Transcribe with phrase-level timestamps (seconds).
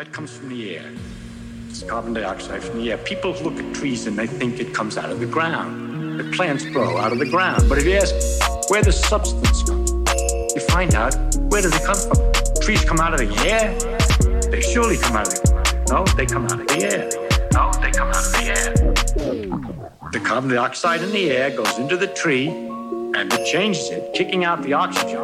[0.00, 0.90] that comes from the air.
[1.68, 2.96] It's carbon dioxide from the air.
[2.96, 6.18] People look at trees and they think it comes out of the ground.
[6.18, 7.68] The plants grow out of the ground.
[7.68, 8.14] But if you ask
[8.70, 9.90] where the substance comes,
[10.54, 11.14] you find out
[11.50, 12.16] where does it come from?
[12.62, 13.76] Trees come out of the air?
[14.50, 15.84] They surely come out of the.
[15.90, 17.10] No, they come out of the air.
[17.52, 20.10] No, they come out of the air.
[20.12, 24.46] The carbon dioxide in the air goes into the tree and it changes it, kicking
[24.46, 25.20] out the oxygen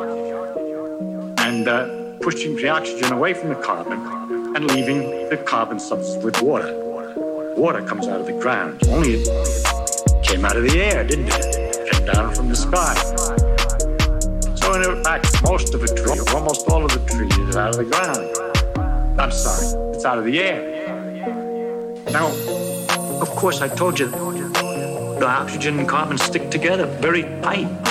[1.39, 4.16] and uh, pushing the oxygen away from the carbon
[4.57, 6.73] and leaving the carbon substance with water.
[7.59, 8.81] Water comes out of the ground.
[8.89, 11.45] Only it came out of the air, didn't it?
[11.45, 12.95] it came down from the sky.
[14.55, 17.77] So in fact, most of the tree, almost all of the tree is out of
[17.77, 19.21] the ground.
[19.21, 20.63] I'm sorry, it's out of the air.
[22.11, 22.29] Now,
[23.21, 27.86] of course, I told you the oxygen and carbon stick together very tight.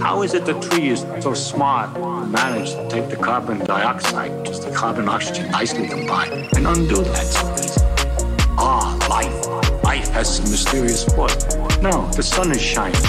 [0.00, 4.44] How is it the tree is so smart to manage to take the carbon dioxide,
[4.44, 7.46] just the carbon oxygen nicely combined, and undo that so?
[8.58, 9.82] Ah, life.
[9.82, 11.56] Life has some mysterious force.
[11.80, 13.00] No, the sun is shining.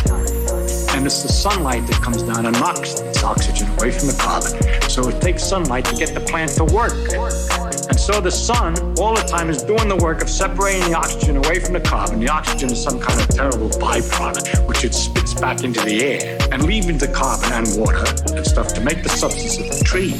[0.95, 4.89] And it's the sunlight that comes down and knocks this oxygen away from the carbon.
[4.89, 7.66] So it takes sunlight to get the plant to work.
[7.97, 11.37] And so the sun, all the time, is doing the work of separating the oxygen
[11.37, 12.19] away from the carbon.
[12.19, 16.37] The oxygen is some kind of terrible byproduct, which it spits back into the air
[16.51, 20.11] and leaving the carbon and water and stuff to make the substance of the tree.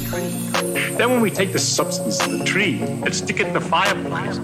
[0.98, 4.40] Then, when we take the substance of the tree and stick it in the fireplace,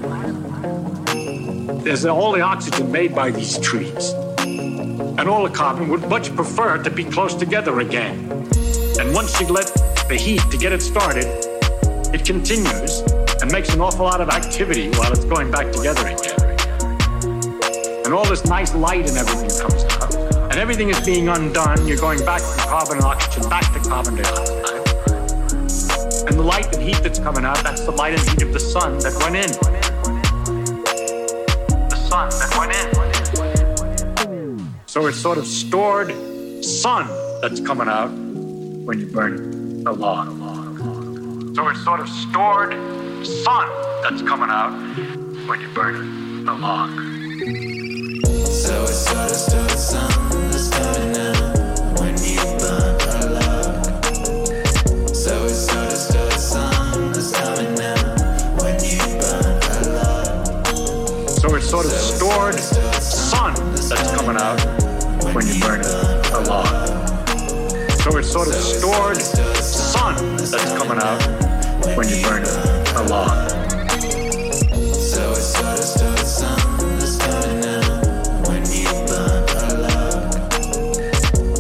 [1.84, 4.12] there's all the oxygen made by these trees.
[4.38, 8.30] And all the carbon would much prefer to be close together again.
[9.00, 9.74] And once you let
[10.08, 11.26] the heat to get it started,
[12.14, 13.02] it continues
[13.44, 16.40] and makes an awful lot of activity while it's going back together again.
[18.06, 20.16] And all this nice light and everything comes out.
[20.50, 21.86] And everything is being undone.
[21.86, 24.88] You're going back from carbon and oxygen back to carbon dioxide.
[26.30, 28.62] And the light and heat that's coming out, that's the light and heat of the
[28.62, 29.52] sun that went in.
[31.90, 32.72] The sun that went
[34.58, 34.74] in.
[34.86, 36.14] So it's sort of stored
[36.64, 37.10] sun
[37.42, 40.30] that's coming out when you burn a log.
[41.58, 42.93] So it's sort of stored
[43.26, 43.70] sun
[44.02, 44.72] that's coming out
[45.48, 46.90] when you burn a log.
[48.46, 50.12] So it's sort of stored sun
[50.52, 53.86] that's coming out when you burn a log.
[55.16, 60.46] So it's sort of stored sun that's coming out when you burn a log.
[61.30, 64.60] So it's sort of stored sun that's coming out
[65.34, 66.68] when you burn a log.
[68.02, 71.44] So it's sort of stored sun that's coming out
[71.96, 72.73] when you burn a
[73.08, 73.50] log.
[74.94, 75.86] So it's sort of
[77.00, 80.34] that's coming out when you burn a log.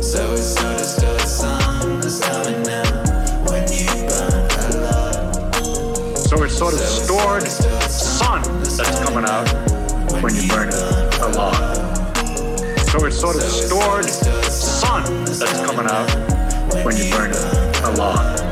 [0.03, 5.55] So it's sort of stored sun that's coming out when you burn a log.
[6.15, 9.47] So it's sort of stored sun that's coming out
[10.21, 12.15] when you burn a log.
[12.87, 16.09] So it's sort of stored sun that's coming out
[16.85, 18.42] when you burn a log.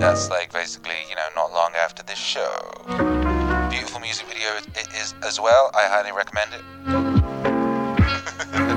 [0.00, 2.72] That's like basically, you know, not long after this show.
[3.68, 5.70] Beautiful music video it is as well.
[5.74, 6.64] I highly recommend it.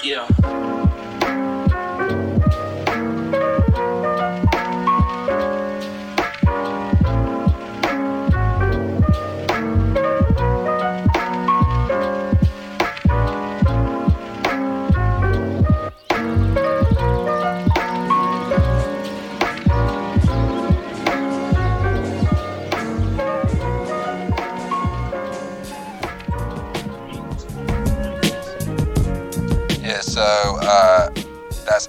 [0.00, 0.28] Yeah.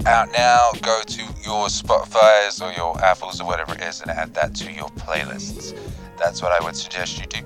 [0.10, 0.72] Out now.
[0.82, 4.72] Go to your Spotify's or your Apples or whatever it is and add that to
[4.72, 5.78] your playlists.
[6.18, 7.42] That's what I would suggest you do.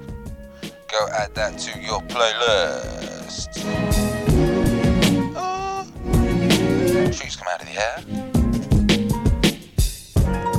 [0.90, 3.50] Go add that to your playlist.
[5.36, 5.84] Uh,
[7.12, 7.98] trees come out of the air.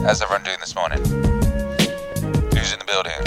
[0.04, 0.98] How's everyone doing this morning?
[0.98, 3.18] Who's in the building?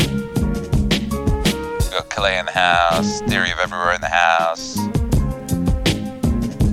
[1.80, 4.78] We got Calais in the house, Theory of Everywhere in the house,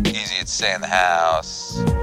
[0.07, 1.94] Easy to Stay in the house.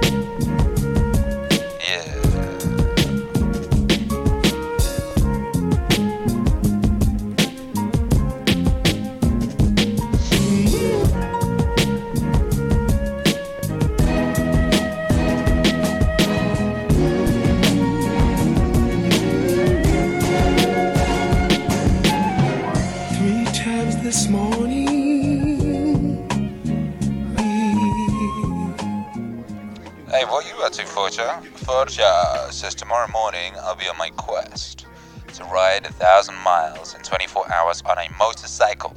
[31.21, 31.43] Forja?
[31.65, 34.85] Forja says tomorrow morning I'll be on my quest
[35.33, 38.93] to ride a thousand miles in 24 hours on a motorcycle.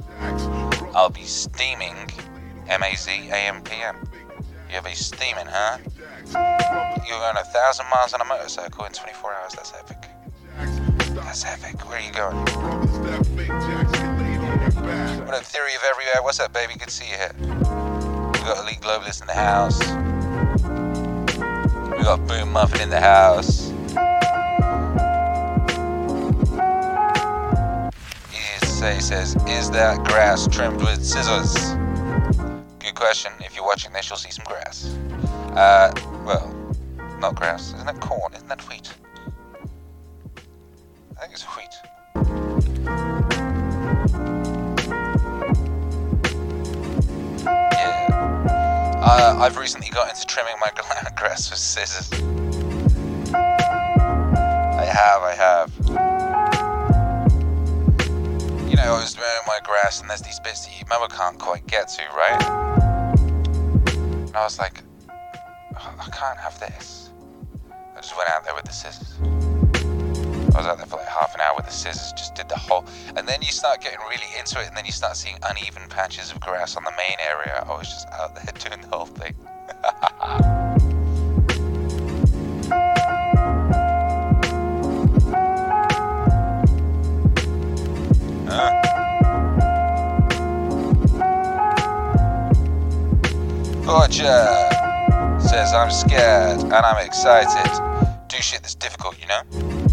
[0.95, 1.97] I'll be steaming
[2.69, 3.97] M-A-Z A-M-P-M.
[4.73, 5.79] You'll be steaming, huh?
[7.07, 9.53] You're going a thousand miles on a motorcycle in 24 hours.
[9.55, 10.09] That's epic.
[11.15, 11.89] That's epic.
[11.89, 12.37] Where are you going?
[15.27, 16.23] What a Theory of Everywhere?
[16.23, 16.75] What's up, baby?
[16.75, 17.33] Good to see you here.
[17.39, 20.14] We got Elite Globalist in the house.
[22.05, 23.73] We got Boom Muffin in the house.
[28.69, 31.55] Say says, Is that grass trimmed with scissors?
[32.79, 33.33] Good question.
[33.41, 34.95] If you're watching this, you'll see some grass.
[35.57, 35.91] Uh,
[36.27, 36.55] well,
[37.21, 37.73] not grass.
[37.73, 38.35] Isn't that corn?
[38.35, 38.93] Isn't that wheat?
[41.17, 41.71] I think it's wheat.
[49.17, 50.73] Uh, I've recently got into trimming my
[51.17, 52.11] grass with scissors.
[53.33, 55.73] I have, I have.
[58.69, 61.39] You know, I was mowing my grass and there's these bits that you mower can't
[61.39, 62.43] quite get to, right?
[63.95, 67.11] And I was like, "Oh, I can't have this.
[67.71, 69.15] I just went out there with the scissors.
[70.55, 72.57] I was out there for like half an hour with the scissors, just did the
[72.57, 72.85] whole.
[73.17, 76.31] And then you start getting really into it, and then you start seeing uneven patches
[76.31, 77.65] of grass on the main area.
[77.67, 79.35] I was just out there doing the whole thing.
[93.85, 94.71] Forger
[95.41, 97.71] says, I'm scared and I'm excited.
[98.29, 99.84] Do shit that's difficult, you know?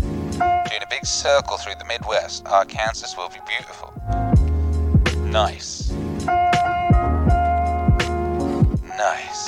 [0.91, 2.45] Big circle through the Midwest.
[2.47, 3.93] Arkansas will be beautiful.
[5.31, 5.89] Nice.
[8.97, 9.45] Nice.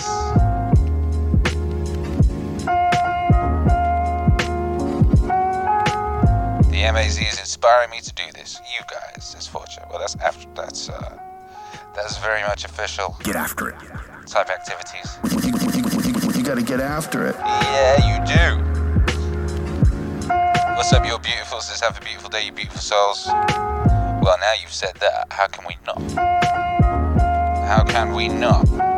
[6.71, 8.59] The MAZ is inspiring me to do this.
[8.75, 9.83] You guys, says Fortune.
[9.89, 11.17] Well, that's after that's uh,
[11.93, 13.75] that's very much official Get after it.
[14.27, 15.17] type activities.
[16.37, 17.35] You gotta get after it.
[17.39, 18.72] Yeah, you do.
[20.75, 21.61] What's up, your beautiful?
[21.61, 23.27] Says have a beautiful day, you beautiful souls.
[23.27, 26.01] Well, now you've said that, how can we not?
[27.67, 28.92] How can we not?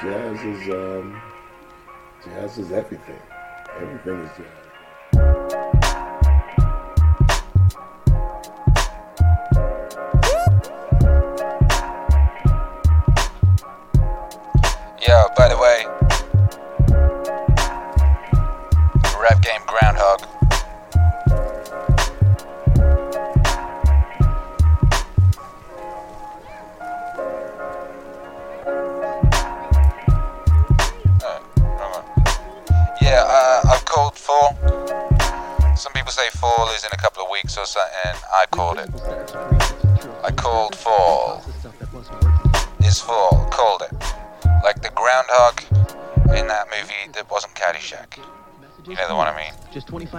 [0.00, 1.20] Jazz is um,
[2.24, 3.20] jazz is everything.
[3.80, 4.65] Everything is jazz.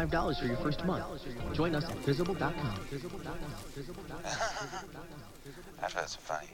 [0.05, 1.05] $25 for your first month.
[1.53, 2.53] Join us at visible.com.
[5.81, 6.47] Adverts are funny.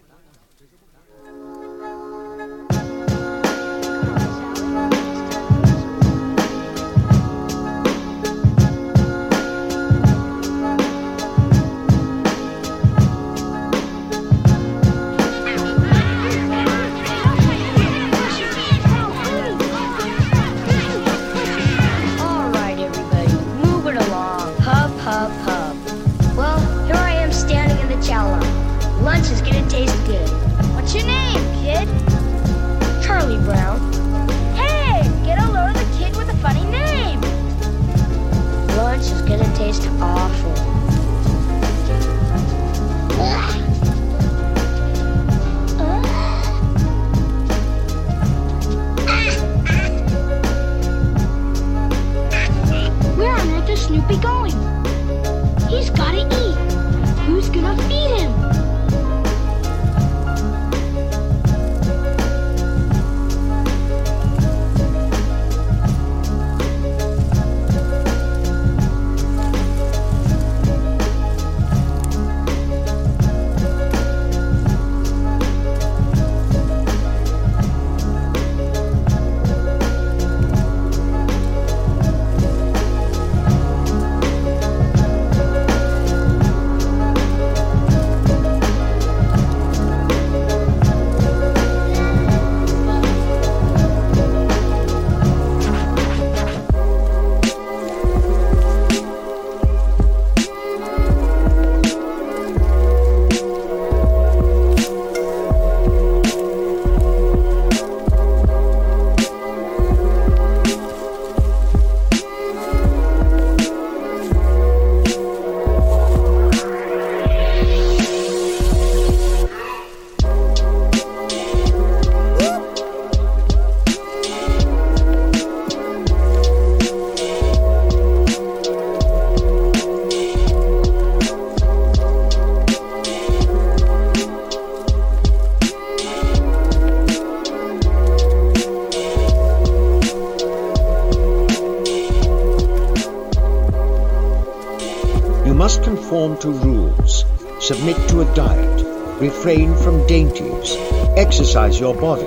[149.44, 150.78] Refrain from dainties,
[151.18, 152.24] exercise your body,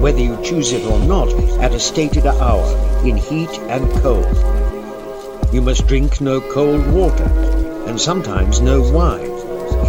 [0.00, 1.28] whether you choose it or not,
[1.60, 4.24] at a stated hour, in heat and cold.
[5.52, 7.24] You must drink no cold water,
[7.86, 9.30] and sometimes no wine.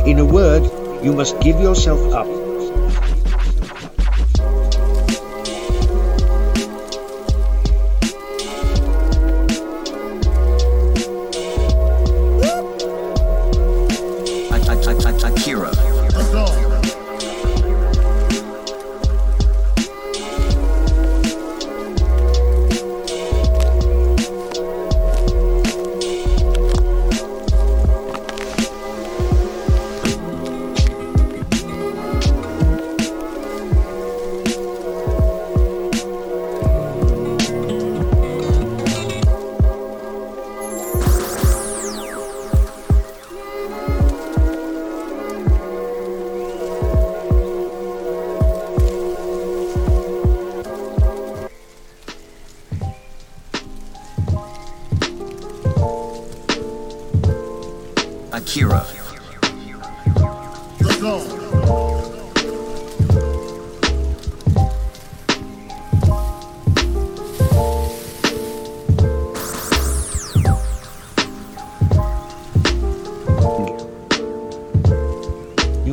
[0.05, 0.63] In a word,
[1.01, 2.27] you must give yourself up
[58.55, 58.67] You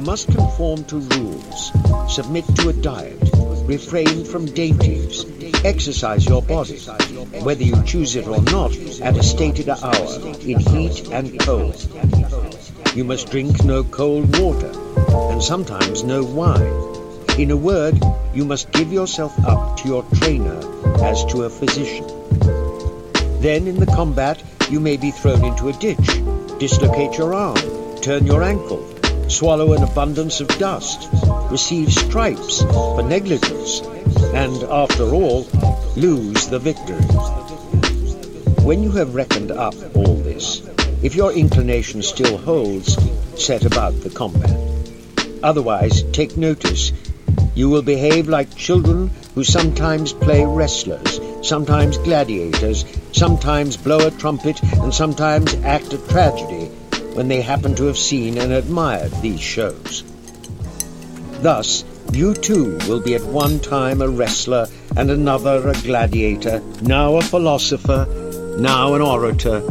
[0.03, 1.73] must conform to rules,
[2.09, 3.19] submit to a diet,
[3.67, 5.27] refrain from dainties,
[5.65, 6.79] exercise your body,
[7.43, 11.96] whether you choose it or not, at a stated hour, in heat and cold.
[12.97, 14.73] You must drink no cold water,
[15.31, 16.73] and sometimes no wine.
[17.39, 18.01] In a word,
[18.33, 20.57] you must give yourself up to your trainer
[21.05, 22.07] as to a physician.
[23.43, 26.07] Then in the combat, you may be thrown into a ditch,
[26.59, 27.59] dislocate your arm,
[28.01, 28.83] turn your ankle,
[29.29, 31.11] swallow an abundance of dust,
[31.51, 33.83] receive stripes for negligence,
[34.33, 35.47] and after all,
[35.97, 37.05] lose the victory.
[38.65, 40.63] When you have reckoned up all this,
[41.07, 42.99] if your inclination still holds,
[43.41, 44.59] set about the combat.
[45.41, 46.91] Otherwise, take notice,
[47.55, 54.61] you will behave like children who sometimes play wrestlers, sometimes gladiators, sometimes blow a trumpet,
[54.83, 56.67] and sometimes act a tragedy
[57.15, 60.03] when they happen to have seen and admired these shows.
[61.41, 64.67] Thus, you too will be at one time a wrestler
[64.97, 68.09] and another a gladiator, now a philosopher,
[68.59, 69.63] now an orator,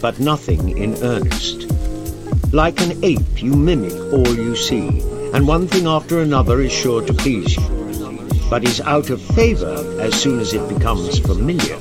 [0.00, 1.72] but nothing in earnest.
[2.52, 5.00] Like an ape, you mimic all you see,
[5.34, 9.76] and one thing after another is sure to please you, but is out of favor
[10.00, 11.78] as soon as it becomes familiar.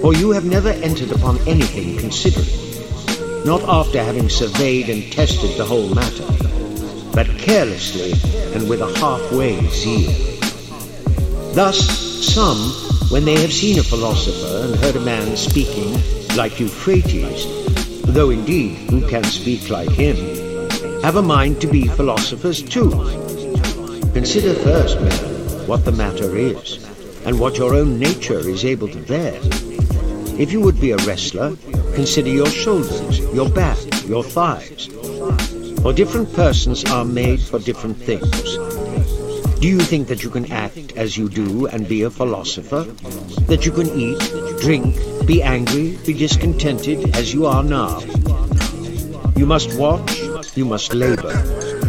[0.00, 5.64] For you have never entered upon anything considerate, not after having surveyed and tested the
[5.64, 6.26] whole matter,
[7.14, 8.12] but carelessly
[8.54, 10.12] and with a halfway zeal.
[11.54, 11.78] Thus,
[12.34, 12.58] some,
[13.10, 15.94] when they have seen a philosopher and heard a man speaking
[16.36, 17.46] like Euphrates,
[18.02, 20.16] though indeed who can speak like him,
[21.02, 22.90] have a mind to be philosophers too.
[24.12, 26.82] Consider first, man, what the matter is,
[27.24, 29.38] and what your own nature is able to bear.
[30.36, 31.56] If you would be a wrestler,
[31.94, 34.86] consider your shoulders, your back, your thighs.
[35.82, 38.56] For different persons are made for different things.
[39.60, 42.82] Do you think that you can act as you do and be a philosopher?
[43.46, 44.18] That you can eat,
[44.60, 48.00] drink, be angry, be discontented as you are now?
[49.36, 50.20] You must watch,
[50.54, 51.32] you must labor,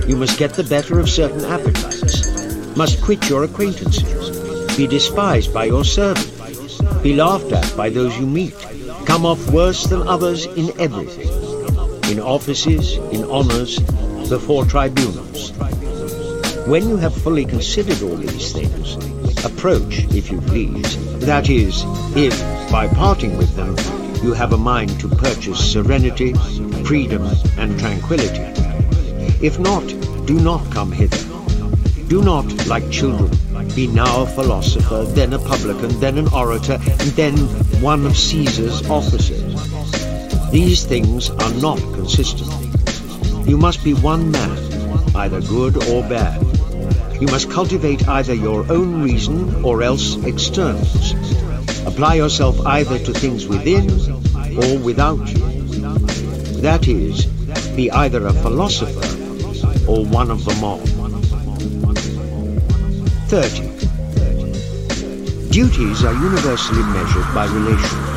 [0.07, 5.65] you must get the better of certain appetites, must quit your acquaintances, be despised by
[5.65, 8.55] your servants, be laughed at by those you meet,
[9.05, 11.29] come off worse than others in everything,
[12.11, 13.79] in offices, in honors,
[14.29, 15.51] before tribunals.
[16.67, 18.95] When you have fully considered all these things,
[19.45, 21.83] approach, if you please, that is,
[22.15, 22.33] if,
[22.75, 23.73] by parting with them,
[24.21, 26.33] you have a mind to purchase serenity,
[26.83, 27.25] freedom,
[27.57, 28.43] and tranquility.
[29.41, 29.87] If not,
[30.25, 31.23] do not come hither.
[32.09, 33.31] Do not, like children,
[33.75, 37.37] be now a philosopher, then a publican, then an orator, and then
[37.81, 39.55] one of Caesar's officers.
[40.51, 42.51] These things are not consistent.
[43.47, 46.43] You must be one man, either good or bad.
[47.21, 51.34] You must cultivate either your own reason or else externals.
[51.85, 53.89] Apply yourself either to things within
[54.57, 55.39] or without you.
[56.61, 57.25] That is,
[57.75, 59.05] be either a philosopher
[59.89, 60.81] or one of the mob.
[63.29, 63.75] 30.
[65.49, 68.15] Duties are universally measured by relation.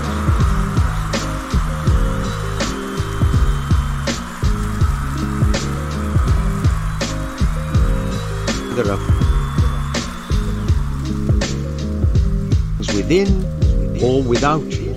[12.79, 13.58] Things within
[14.03, 14.95] or without you.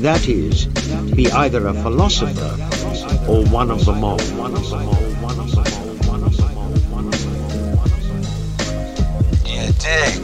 [0.00, 0.66] That is,
[1.14, 2.34] be either a philosopher
[3.28, 4.20] or one of the mob.
[9.46, 10.20] You dig.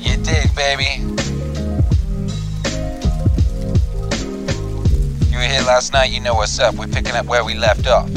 [0.00, 1.02] You dig, baby.
[5.30, 6.74] You were here last night, you know what's up.
[6.74, 8.08] We're picking up where we left off.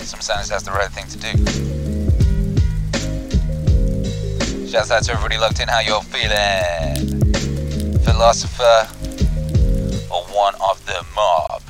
[0.00, 1.65] Sometimes that's the right thing to do.
[4.76, 5.68] Shouts out to everybody locked in.
[5.68, 7.22] How y'all feeling?
[8.00, 8.86] Philosopher
[10.12, 11.62] or one of the mob?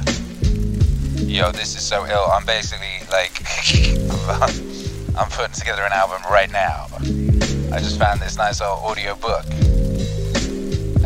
[1.21, 2.27] Yo, this is so ill.
[2.33, 3.31] I'm basically like,
[5.17, 6.89] I'm putting together an album right now.
[7.73, 9.45] I just found this nice old audio book,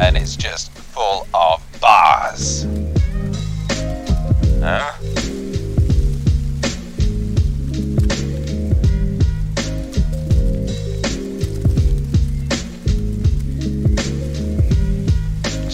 [0.00, 2.66] and it's just full of bars.
[4.62, 4.99] Huh?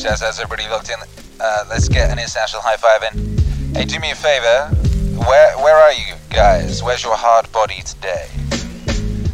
[0.07, 0.95] Out to everybody locked in.
[1.41, 3.75] Uh, let's get an international high five in.
[3.75, 4.69] Hey, do me a favor.
[5.27, 6.81] Where where are you guys?
[6.81, 8.29] Where's your hard body today?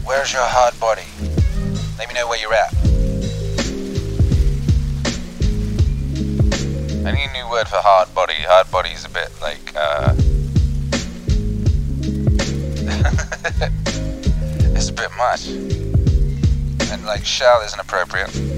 [0.07, 1.05] Where's your hard body?
[1.99, 2.73] Let me know where you're at.
[7.05, 8.33] I need a new word for hard body.
[8.39, 10.15] Hard body is a bit like uh
[14.75, 15.49] it's a bit much.
[16.91, 18.52] And like shell isn't appropriate.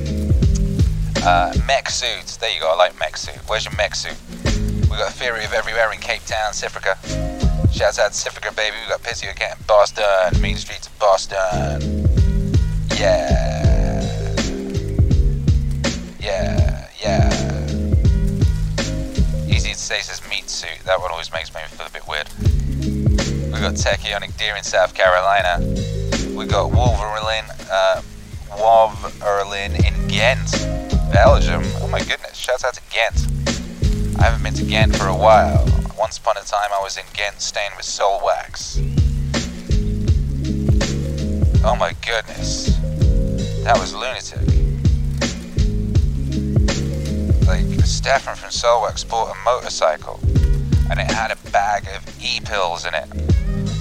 [1.27, 2.37] Uh, mech suits.
[2.37, 2.71] There you go.
[2.71, 3.37] I like mech suit.
[3.49, 4.17] Where's your mech suit?
[4.91, 6.95] We got a Theory of Everywhere in Cape Town, Sifrica.
[7.73, 8.77] Shouts out to Sifrica, baby.
[8.85, 10.41] We got Pissy Cat in Boston.
[10.43, 12.07] Mean Streets of Boston.
[12.97, 14.03] Yeah.
[16.21, 16.89] Yeah.
[17.03, 17.31] Yeah.
[19.49, 20.79] Easy to say says meat suit.
[20.85, 22.29] That one always makes me feel a bit weird.
[23.51, 25.59] We got Tachyonic Deer in South Carolina.
[26.37, 28.03] We got Wolverine, uh,
[28.59, 30.51] Wolverine in Ghent,
[31.15, 31.63] Belgium.
[31.77, 34.19] Oh my goodness, shouts out to Ghent.
[34.19, 35.65] I haven't been to Ghent for a while.
[35.97, 38.81] Once upon a time I was in Ghent staying with Soulwax.
[41.65, 42.77] Oh my goodness.
[43.63, 44.41] That was lunatic.
[47.47, 50.19] Like, Stefan from Soulwax bought a motorcycle
[50.91, 53.07] and it had a bag of e-pills in it,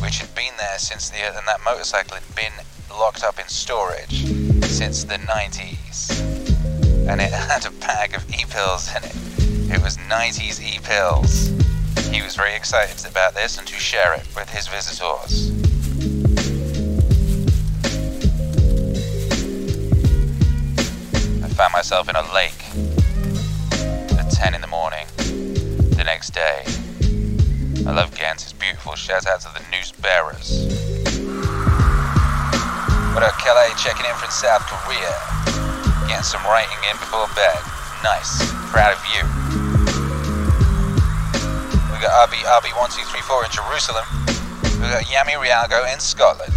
[0.04, 2.54] which had been there since the and that motorcycle had been
[2.92, 4.24] locked up in storage
[4.66, 6.23] since the 90s.
[7.08, 9.16] And it had a bag of e-pills in it.
[9.76, 11.52] It was 90s e-pills.
[12.14, 15.52] He was very excited about this and to share it with his visitors.
[21.44, 22.64] I found myself in a lake
[24.18, 26.64] at 10 in the morning the next day.
[27.86, 28.96] I love Ghent, it's beautiful.
[28.96, 30.68] Shout out to the news bearers.
[33.14, 33.70] What up, Kelly?
[33.78, 35.63] Checking in from South Korea.
[36.08, 37.58] Getting some writing in before bed.
[38.04, 38.52] Nice.
[38.72, 39.24] Proud of you.
[41.92, 44.06] We got RB RB1234 in Jerusalem.
[44.82, 46.54] We got Yami Rialgo in Scotland.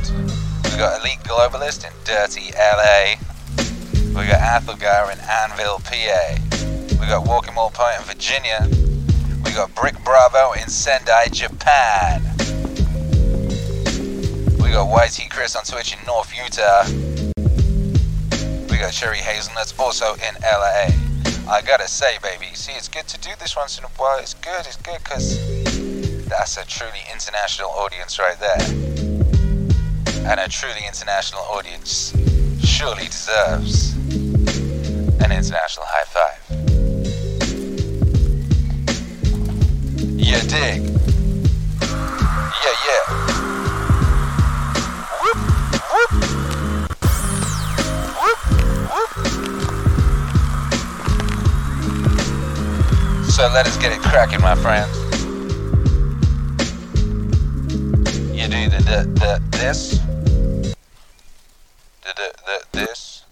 [0.65, 3.17] We got Elite Globalist in Dirty LA.
[4.09, 7.01] We got Athelgar in Annville, PA.
[7.01, 8.69] We got Walking Mall Point in Virginia.
[9.45, 12.23] We got Brick Bravo in Sendai, Japan.
[14.59, 17.06] We got YT Chris on Twitch in North Utah.
[18.91, 20.89] Sherry Hazelnuts also in LA.
[21.49, 24.19] I gotta say, baby, see, it's good to do this once in a while.
[24.19, 25.39] It's good, it's good, because
[26.29, 28.61] that's a truly international audience right there.
[30.31, 32.13] And a truly international audience
[32.65, 33.95] surely deserves
[35.23, 36.41] an international high five.
[40.19, 40.83] You dig?
[42.63, 43.16] Yeah, yeah.
[53.37, 54.97] So let us get it cracking, my friends.
[58.33, 59.99] You do the, the, the this.
[62.01, 63.27] The, the, the this.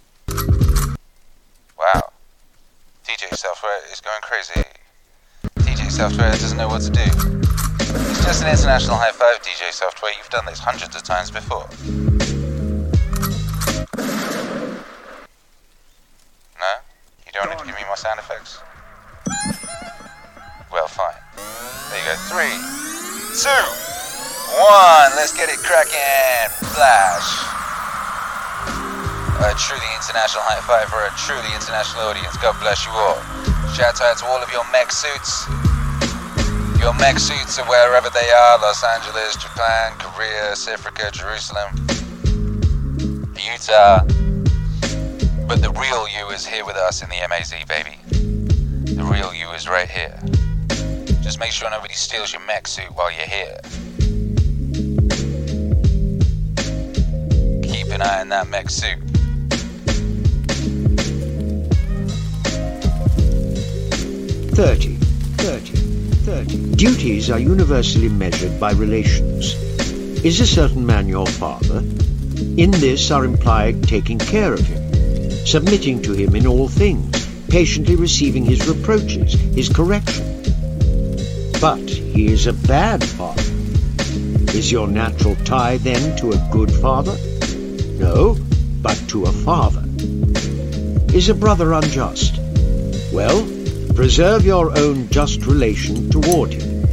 [1.79, 2.11] Wow.
[3.07, 4.62] DJ software is going crazy.
[5.61, 7.01] DJ software doesn't know what to do.
[7.01, 10.12] It's just an international high five, DJ software.
[10.19, 11.67] You've done this hundreds of times before.
[16.61, 16.75] No?
[17.25, 18.61] You don't want to give me my sound effects?
[20.75, 21.15] Well, fine.
[21.39, 22.19] There you go.
[22.27, 22.59] Three,
[23.39, 23.65] two,
[24.59, 25.15] one.
[25.15, 26.51] Let's get it cracking.
[26.75, 27.31] Flash.
[29.39, 32.35] A truly international high five for a truly international audience.
[32.43, 33.23] God bless you all.
[33.71, 35.47] Shout out to all of your mech suits.
[36.83, 41.71] Your mech suits are wherever they are Los Angeles, Japan, Korea, Africa, Jerusalem,
[43.39, 44.03] Utah.
[45.47, 47.95] But the real you is here with us in the MAZ, baby.
[48.91, 50.19] The real you is right here.
[51.25, 53.57] Just make sure nobody steals your mech suit while you're here.
[57.63, 58.99] Keep an eye on that mech suit.
[64.55, 64.97] Thirty,
[65.39, 65.77] thirty,
[66.27, 66.75] thirty.
[66.75, 69.55] Duties are universally measured by relations.
[70.23, 71.79] Is a certain man your father?
[71.79, 74.91] In this are implied taking care of him,
[75.47, 80.34] submitting to him in all things, patiently receiving his reproaches, his correction.
[81.64, 83.40] But he is a bad father.
[84.53, 87.16] Is your natural tie then to a good father?
[87.98, 88.37] No,
[88.83, 89.83] but to a father.
[91.16, 92.38] Is a brother unjust?
[93.14, 93.48] Well,
[93.94, 96.85] preserve your own just relation toward him.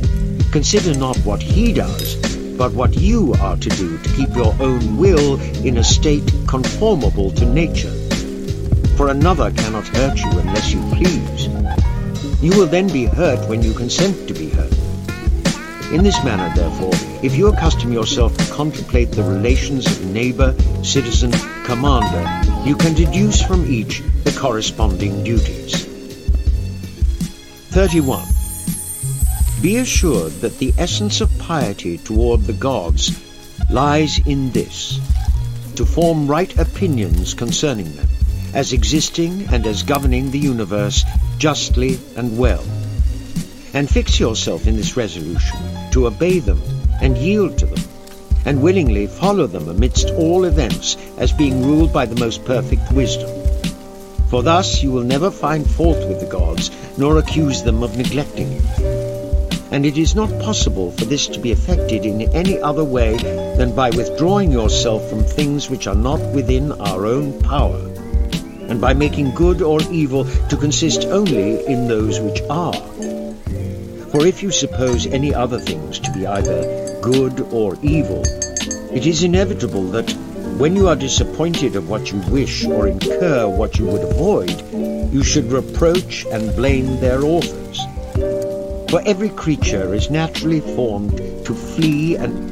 [0.53, 2.15] Consider not what he does,
[2.55, 7.31] but what you are to do to keep your own will in a state conformable
[7.31, 7.91] to nature.
[8.95, 11.51] For another cannot hurt you unless you please.
[12.41, 14.73] You will then be hurt when you consent to be hurt.
[15.91, 21.32] In this manner, therefore, if you accustom yourself to contemplate the relations of neighbor, citizen,
[21.65, 22.25] commander,
[22.67, 25.86] you can deduce from each the corresponding duties.
[27.69, 28.25] 31.
[29.62, 33.12] Be assured that the essence of piety toward the gods
[33.69, 34.99] lies in this.
[35.75, 38.08] to form right opinions concerning them,
[38.54, 41.04] as existing and as governing the universe
[41.41, 42.63] justly and well.
[43.73, 45.58] And fix yourself in this resolution
[45.89, 46.62] to obey them
[47.01, 47.84] and yield to them,
[48.45, 53.27] and willingly follow them amidst all events as being ruled by the most perfect wisdom.
[54.30, 58.51] For thus you will never find fault with the gods, nor accuse them of neglecting
[58.51, 58.62] you.
[59.71, 63.17] And it is not possible for this to be effected in any other way
[63.58, 67.90] than by withdrawing yourself from things which are not within our own power,
[68.71, 72.81] and by making good or evil to consist only in those which are.
[74.12, 78.23] For if you suppose any other things to be either good or evil,
[78.95, 80.10] it is inevitable that
[80.57, 84.62] when you are disappointed of what you wish or incur what you would avoid,
[85.12, 87.77] you should reproach and blame their authors.
[88.89, 92.51] For every creature is naturally formed to flee and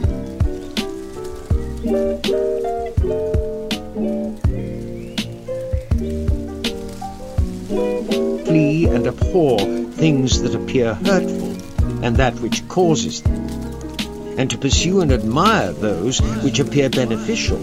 [7.69, 9.59] flee and abhor
[9.91, 11.55] things that appear hurtful
[12.03, 13.49] and that which causes them,
[14.39, 17.57] and to pursue and admire those which appear beneficial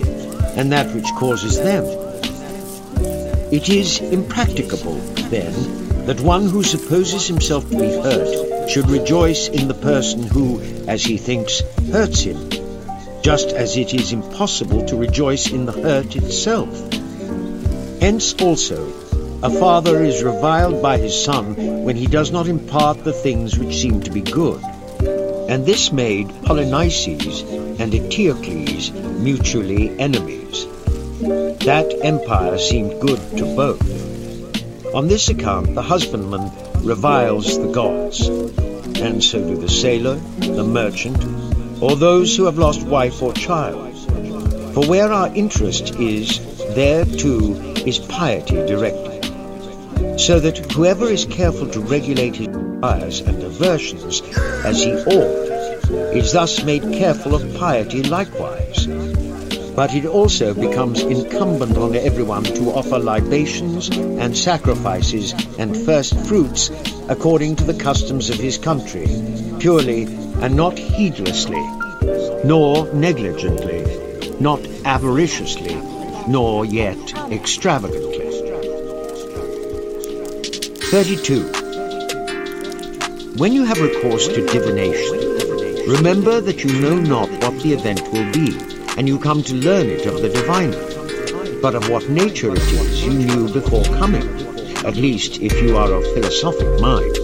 [0.59, 1.85] and that which causes them.
[3.53, 4.97] It is impracticable,
[5.31, 10.61] then, that one who supposes himself to be hurt should rejoice in the person who,
[10.87, 12.51] as he thinks, hurts him,
[13.23, 16.71] just as it is impossible to rejoice in the hurt itself.
[18.01, 19.06] Hence also,
[19.43, 23.77] a father is reviled by his son when he does not impart the things which
[23.77, 24.63] seem to be good.
[25.49, 27.43] And this made Polynices
[27.79, 30.67] and Eteocles mutually enemies.
[31.67, 34.95] That empire seemed good to both.
[34.95, 36.51] On this account the husbandman
[36.83, 41.23] reviles the gods, and so do the sailor, the merchant,
[41.83, 43.95] or those who have lost wife or child.
[44.73, 46.41] For where our interest is,
[46.75, 47.55] there too
[47.87, 49.06] is piety directed.
[50.17, 54.23] So that whoever is careful to regulate his desires and aversions
[54.65, 55.47] as he ought,
[56.17, 58.87] is thus made careful of piety likewise.
[59.77, 66.71] But it also becomes incumbent on everyone to offer libations and sacrifices and first fruits
[67.11, 69.07] according to the customs of his country,
[69.59, 70.05] purely
[70.41, 71.63] and not heedlessly,
[72.43, 73.85] nor negligently,
[74.41, 75.75] not avariciously,
[76.27, 78.16] nor yet extravagantly.
[80.91, 81.43] 32.
[83.39, 85.19] When you have recourse to divination,
[85.89, 88.57] remember that you know not what the event will be,
[88.97, 91.61] and you come to learn it of the diviner.
[91.61, 94.29] But of what nature it is you knew before coming,
[94.87, 97.17] at least if you are of philosophic mind.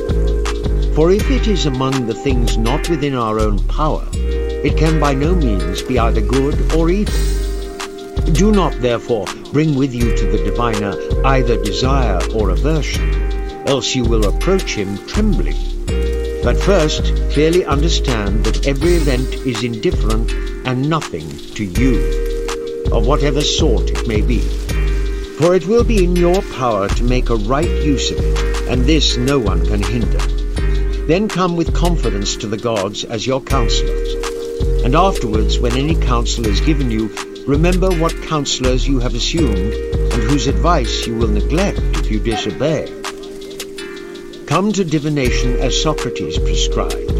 [0.97, 5.15] For if it is among the things not within our own power, it can by
[5.15, 7.15] no means be either good or evil.
[8.33, 13.22] Do not, therefore, bring with you to the diviner either desire or aversion,
[13.73, 15.57] else you will approach him trembling.
[16.45, 20.31] But first, clearly understand that every event is indifferent
[20.67, 21.95] and nothing to you,
[22.93, 24.41] of whatever sort it may be.
[25.39, 28.85] For it will be in your power to make a right use of it, and
[28.85, 30.21] this no one can hinder.
[31.07, 34.11] Then come with confidence to the gods as your counselors.
[34.85, 37.09] And afterwards, when any counsel is given you,
[37.47, 39.73] remember what counselors you have assumed,
[40.13, 43.02] and whose advice you will neglect if you disobey.
[44.53, 47.11] Come to divination as Socrates prescribed,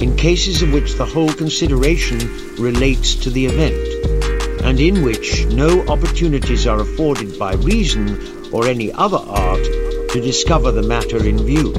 [0.00, 2.18] in cases in which the whole consideration
[2.56, 8.18] relates to the event, and in which no opportunities are afforded by reason
[8.52, 9.62] or any other art
[10.12, 11.74] to discover the matter in view.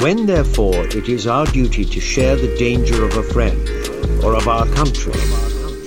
[0.00, 3.68] When, therefore, it is our duty to share the danger of a friend
[4.24, 5.12] or of our country,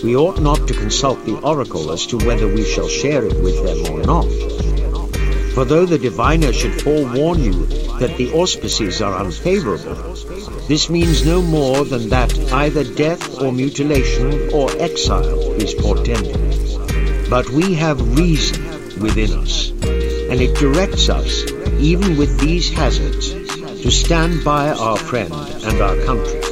[0.04, 3.56] we ought not to consult the oracle as to whether we shall share it with
[3.66, 4.67] them or not.
[5.58, 7.66] For though the diviner should forewarn you
[7.98, 10.14] that the auspices are unfavorable,
[10.68, 16.38] this means no more than that either death or mutilation or exile is portended.
[17.28, 18.64] But we have reason
[19.02, 25.34] within us, and it directs us, even with these hazards, to stand by our friend
[25.34, 26.47] and our country.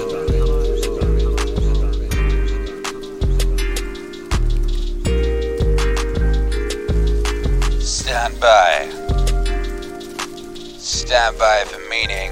[11.15, 12.31] Stand by for meaning.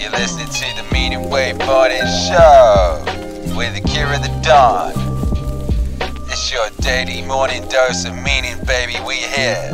[0.00, 3.04] You're listening to the Meaning Wave Party Show
[3.56, 4.92] with Akira the cure of the Dawn.
[6.26, 8.94] It's your daily morning dose of meaning, baby.
[9.06, 9.70] We here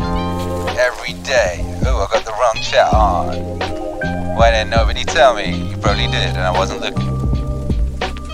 [0.78, 1.64] every day.
[1.86, 4.36] Oh, I got the wrong chat on.
[4.36, 5.70] Why didn't nobody tell me?
[5.70, 7.08] You probably did, and I wasn't looking.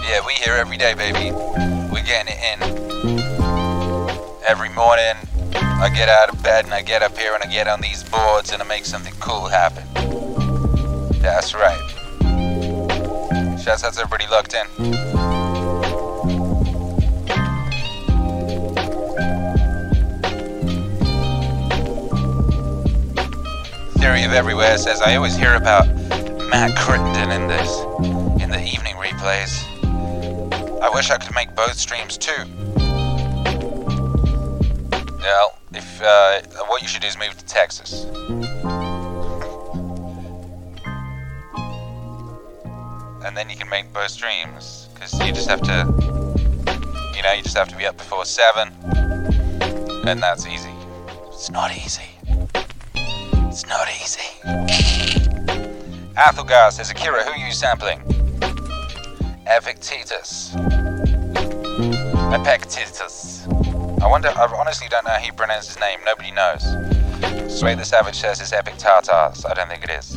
[0.03, 1.31] Yeah, we here every day, baby.
[1.31, 2.59] We're getting it in.
[4.45, 5.15] Every morning,
[5.85, 8.03] I get out of bed and I get up here and I get on these
[8.05, 9.85] boards and I make something cool happen.
[11.21, 11.79] That's right.
[13.61, 14.67] Shouts out to everybody locked in.
[24.01, 25.87] Theory of Everywhere says I always hear about
[26.49, 27.81] Matt Crittenden in this,
[28.43, 29.53] in the evening replays.
[30.81, 32.45] I wish I could make both streams too.
[35.21, 38.05] Well, if uh, what you should do is move to Texas.
[43.25, 45.87] And then you can make both streams, because you just have to,
[47.17, 48.73] you know, you just have to be up before seven,
[50.07, 50.71] and that's easy.
[51.29, 52.03] It's not easy.
[52.55, 54.21] It's not easy.
[56.17, 58.01] Athelgar says, Akira, who are you sampling?
[59.47, 60.55] Epictetus.
[62.33, 63.34] Epictetus.
[64.05, 65.99] I wonder, I honestly don't know how he pronounces his name.
[66.05, 66.63] Nobody knows.
[67.59, 69.47] Sway the Savage says it's Epic Tartars.
[69.47, 70.15] I don't think it is.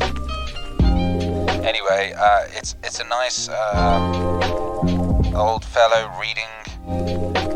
[1.64, 6.52] Anyway, uh, it's it's a nice uh, old fellow reading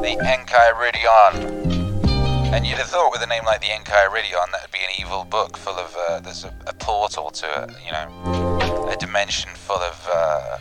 [0.00, 1.34] the Enchiridion.
[2.54, 5.24] And you'd have thought with a name like the Enchiridion that would be an evil
[5.24, 9.76] book full of, uh, there's a, a portal to, a, you know, a dimension full
[9.76, 10.58] of uh,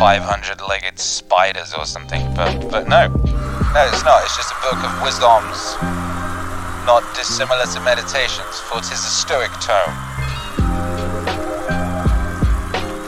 [0.00, 2.22] 500-legged spiders or something.
[2.34, 4.24] But, but no, no, it's not.
[4.24, 5.76] It's just a book of wisdoms,
[6.88, 9.92] not dissimilar to meditations, for 'tis a stoic tome.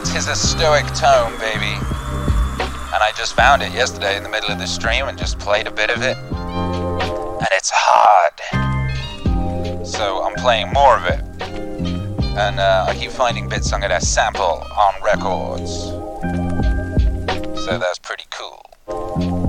[0.05, 1.73] Tis a stoic tome, baby.
[2.93, 5.67] And I just found it yesterday in the middle of the stream and just played
[5.67, 6.19] a bit of it.
[6.19, 8.37] And it's hard.
[9.87, 11.25] So I'm playing more of it.
[12.37, 16.02] And uh, I keep finding bits I'm gonna sample on records.
[17.65, 19.42] So that's pretty cool.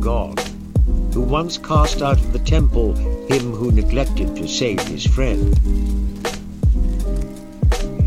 [0.00, 0.38] God,
[1.12, 2.94] who once cast out of the temple
[3.26, 5.56] him who neglected to save his friend.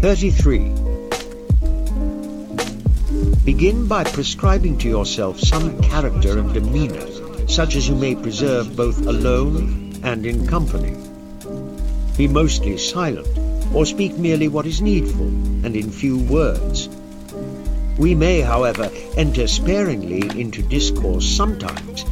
[0.02, 0.72] 33.
[3.44, 7.08] Begin by prescribing to yourself some character and demeanor,
[7.48, 10.96] such as you may preserve both alone and in company.
[12.16, 13.28] Be mostly silent,
[13.74, 15.28] or speak merely what is needful,
[15.66, 16.90] and in few words.
[18.00, 22.06] We may, however, enter sparingly into discourse sometimes,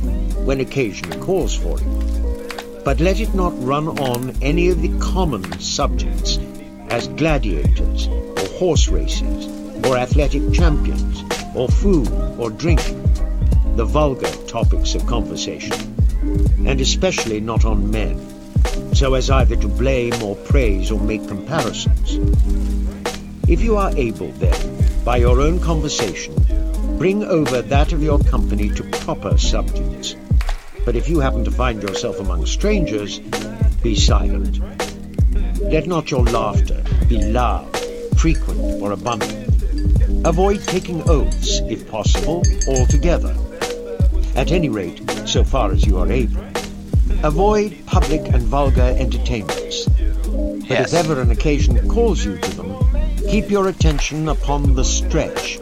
[0.44, 2.84] when occasion calls for it.
[2.84, 6.40] But let it not run on any of the common subjects,
[6.90, 9.48] as gladiators, or horse races,
[9.86, 11.24] or athletic champions,
[11.56, 12.82] or food or drink,
[13.78, 15.96] the vulgar topics of conversation,
[16.68, 18.20] and especially not on men,
[18.94, 22.20] so as either to blame or praise or make comparisons.
[23.48, 24.77] If you are able, then,
[25.08, 26.36] by your own conversation,
[26.98, 30.18] bring over that of your company to proper subjects.
[30.84, 33.20] But if you happen to find yourself among strangers,
[33.82, 34.60] be silent.
[35.62, 37.74] Let not your laughter be loud,
[38.18, 39.48] frequent, or abundant.
[40.28, 43.34] Avoid taking oaths, if possible, altogether.
[44.36, 46.44] At any rate, so far as you are able.
[47.24, 49.86] Avoid public and vulgar entertainments.
[49.86, 50.92] But Yes.
[50.92, 52.87] if ever an occasion calls you to them,
[53.28, 55.60] keep your attention upon the stretch,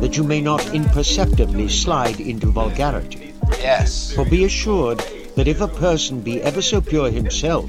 [0.00, 3.34] that you may not imperceptibly slide into vulgarity.
[3.58, 4.12] Yes.
[4.12, 4.98] For be assured
[5.34, 7.68] that if a person be ever so pure himself,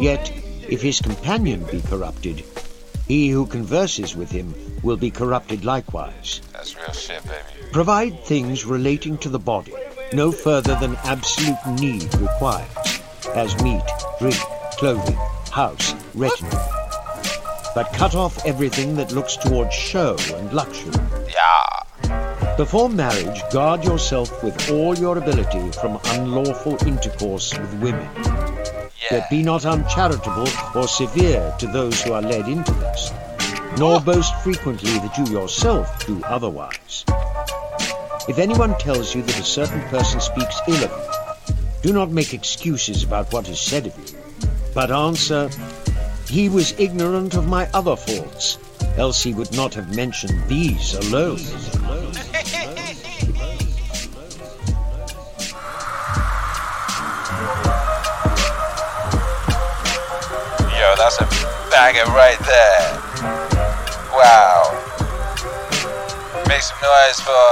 [0.00, 0.32] yet
[0.68, 2.44] if his companion be corrupted,
[3.06, 6.40] he who converses with him will be corrupted likewise.
[6.52, 7.70] That's real shit, baby.
[7.72, 9.74] Provide things relating to the body,
[10.14, 13.00] no further than absolute need requires,
[13.34, 13.82] as meat,
[14.18, 14.38] drink,
[14.78, 15.18] clothing,
[15.50, 16.81] house, retinue.
[17.74, 20.92] But cut off everything that looks towards show and luxury.
[21.28, 22.56] Yeah.
[22.56, 28.08] Before marriage, guard yourself with all your ability from unlawful intercourse with women.
[29.10, 33.10] Yet be not uncharitable or severe to those who are led into this,
[33.78, 34.00] nor oh.
[34.00, 37.04] boast frequently that you yourself do otherwise.
[38.28, 42.34] If anyone tells you that a certain person speaks ill of you, do not make
[42.34, 44.18] excuses about what is said of you,
[44.74, 45.50] but answer,
[46.32, 48.56] He was ignorant of my other faults,
[48.96, 51.36] else he would not have mentioned these alone.
[60.72, 61.28] Yo, that's a
[61.70, 62.98] banger right there.
[64.14, 64.72] Wow.
[66.48, 67.44] Make some noise for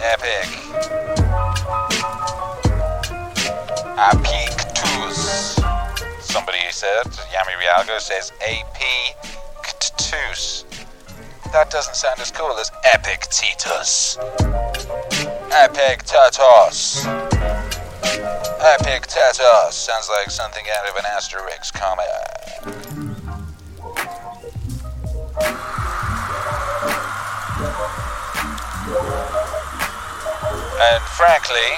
[0.00, 0.48] Epic.
[3.98, 4.43] Apictus.
[6.82, 8.64] Yami Rialgo says Apictus.
[11.52, 14.18] That doesn't sound as cool as Epictetus.
[15.52, 17.06] Epictetus.
[18.58, 22.06] Epictetus sounds like something out of an Asterix comic.
[30.82, 31.70] And frankly,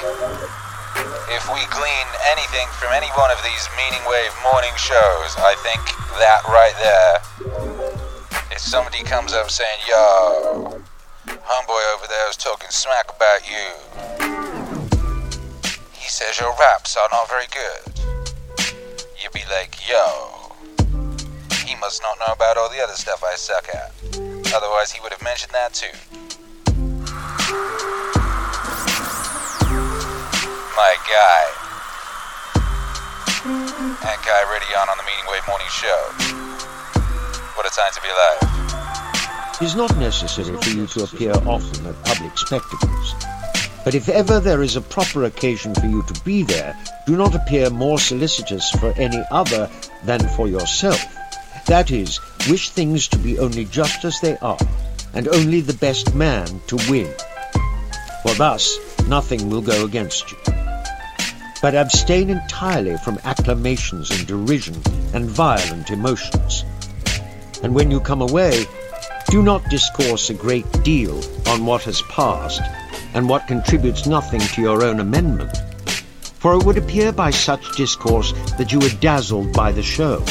[1.28, 5.82] if we glean anything from any one of these Meaning Wave morning shows, I think
[6.18, 7.18] that right there.
[8.52, 10.82] If somebody comes up saying, Yo,
[11.26, 13.66] homeboy over there is talking smack about you.
[15.92, 17.82] He says your raps are not very good.
[19.20, 20.52] You'd be like, Yo,
[21.66, 23.92] he must not know about all the other stuff I suck at.
[24.54, 25.90] Otherwise, he would have mentioned that too.
[30.76, 31.44] My guy.
[33.46, 36.00] And Guy Radion on the Meaning Wave Morning Show.
[37.54, 39.56] What a time to be alive.
[39.58, 43.14] It is not necessary for you to appear often at public spectacles.
[43.86, 47.34] But if ever there is a proper occasion for you to be there, do not
[47.34, 49.70] appear more solicitous for any other
[50.04, 51.00] than for yourself.
[51.68, 52.20] That is,
[52.50, 54.58] wish things to be only just as they are,
[55.14, 57.10] and only the best man to win.
[58.22, 60.55] For thus, nothing will go against you.
[61.66, 64.80] But abstain entirely from acclamations and derision
[65.12, 66.64] and violent emotions.
[67.60, 68.66] And when you come away,
[69.30, 72.62] do not discourse a great deal on what has passed
[73.14, 75.56] and what contributes nothing to your own amendment.
[76.38, 80.24] For it would appear by such discourse that you were dazzled by the show.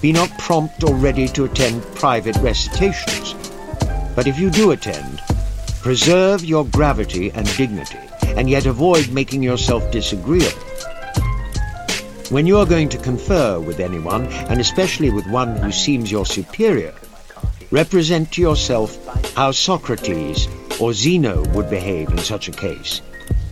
[0.00, 3.34] Be not prompt or ready to attend private recitations.
[4.14, 5.20] But if you do attend,
[5.80, 7.98] preserve your gravity and dignity,
[8.36, 10.60] and yet avoid making yourself disagreeable.
[12.30, 16.26] When you are going to confer with anyone, and especially with one who seems your
[16.26, 16.94] superior,
[17.70, 18.98] represent to yourself
[19.34, 20.48] how Socrates
[20.80, 23.00] or Zeno would behave in such a case,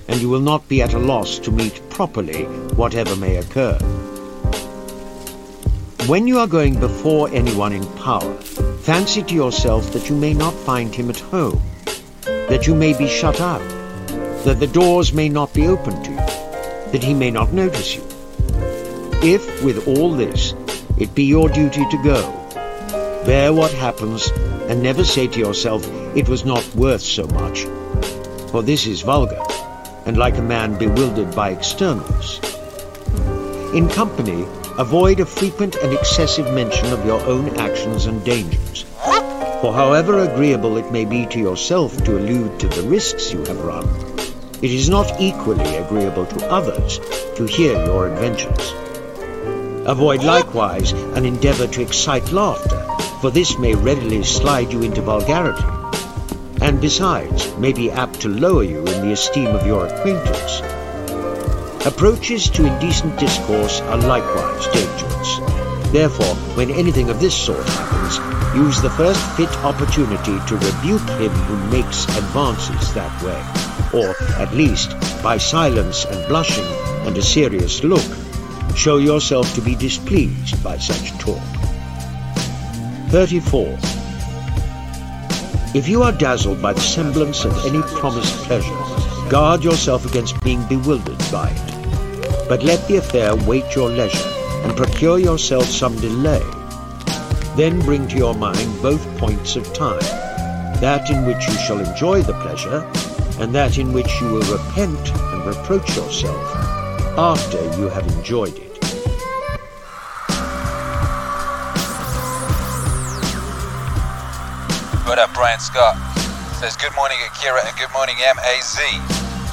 [0.09, 3.79] and you will not be at a loss to meet properly whatever may occur.
[6.07, 8.35] When you are going before anyone in power,
[8.83, 11.63] fancy to yourself that you may not find him at home,
[12.25, 13.63] that you may be shut out,
[14.45, 16.17] that the doors may not be open to you,
[16.93, 18.03] that he may not notice you.
[19.23, 20.53] If, with all this,
[20.99, 22.21] it be your duty to go,
[23.25, 24.31] bear what happens
[24.69, 27.61] and never say to yourself, it was not worth so much,
[28.51, 29.43] for this is vulgar,
[30.05, 32.39] and like a man bewildered by externals.
[33.75, 34.45] In company,
[34.79, 38.85] avoid a frequent and excessive mention of your own actions and dangers.
[39.63, 43.65] For however agreeable it may be to yourself to allude to the risks you have
[43.65, 44.14] run,
[44.65, 46.99] it is not equally agreeable to others
[47.37, 48.73] to hear your adventures.
[49.87, 52.83] Avoid likewise an endeavor to excite laughter,
[53.21, 55.63] for this may readily slide you into vulgarity,
[56.63, 60.63] and besides may be apt to lower you in the esteem of your acquaintance.
[61.85, 65.93] Approaches to indecent discourse are likewise dangerous.
[65.93, 71.33] Therefore, when anything of this sort happens, use the first fit opportunity to rebuke him
[71.45, 74.91] who makes advances that way, or at least,
[75.23, 76.67] by silence and blushing
[77.07, 78.05] and a serious look,
[78.77, 81.41] show yourself to be displeased by such talk.
[83.11, 83.79] 34.
[85.75, 90.63] If you are dazzled by the semblance of any promised pleasure, guard yourself against being
[90.69, 92.49] bewildered by it.
[92.49, 94.31] But let the affair wait your leisure,
[94.65, 96.43] and procure yourself some delay.
[97.57, 100.01] Then bring to your mind both points of time,
[100.81, 102.81] that in which you shall enjoy the pleasure,
[103.39, 106.41] and that in which you will repent and reproach yourself
[107.19, 108.79] after you have enjoyed it.
[115.07, 115.97] What up, Brian Scott?
[116.61, 118.79] Says good morning, Akira, and good morning, MAZ.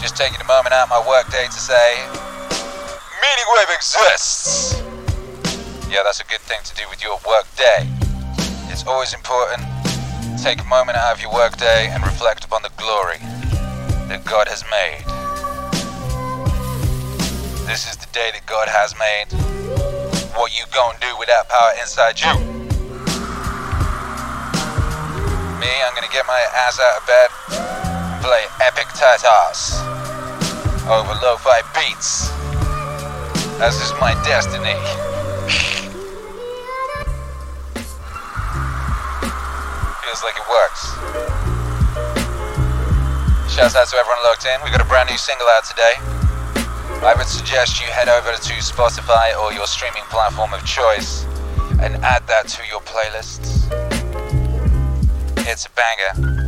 [0.01, 1.97] Just taking a moment out of my workday to say,
[3.21, 4.82] Meaning Wave exists!
[5.89, 7.89] Yeah, that's a good thing to do with your workday.
[8.71, 9.61] It's always important
[10.21, 13.41] to take a moment out of your workday and reflect upon the glory
[14.12, 15.07] that God has made.
[17.64, 19.32] This is the day that God has made.
[20.36, 22.36] What you gonna do with that power inside you?
[25.64, 27.32] Me, I'm gonna get my ass out of bed
[27.95, 29.80] and play epic tatas
[30.91, 32.28] over lo-fi beats.
[33.64, 34.76] As is my destiny.
[40.03, 41.51] Feels like it works.
[43.52, 44.58] Shouts out to everyone logged in.
[44.64, 45.95] We've got a brand new single out today.
[47.04, 51.26] I would suggest you head over to Spotify or your streaming platform of choice
[51.82, 53.68] and add that to your playlists.
[55.45, 56.47] It's a banger.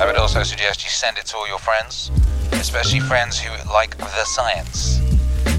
[0.00, 2.12] I would also suggest you send it to all your friends,
[2.52, 5.00] especially friends who like the science.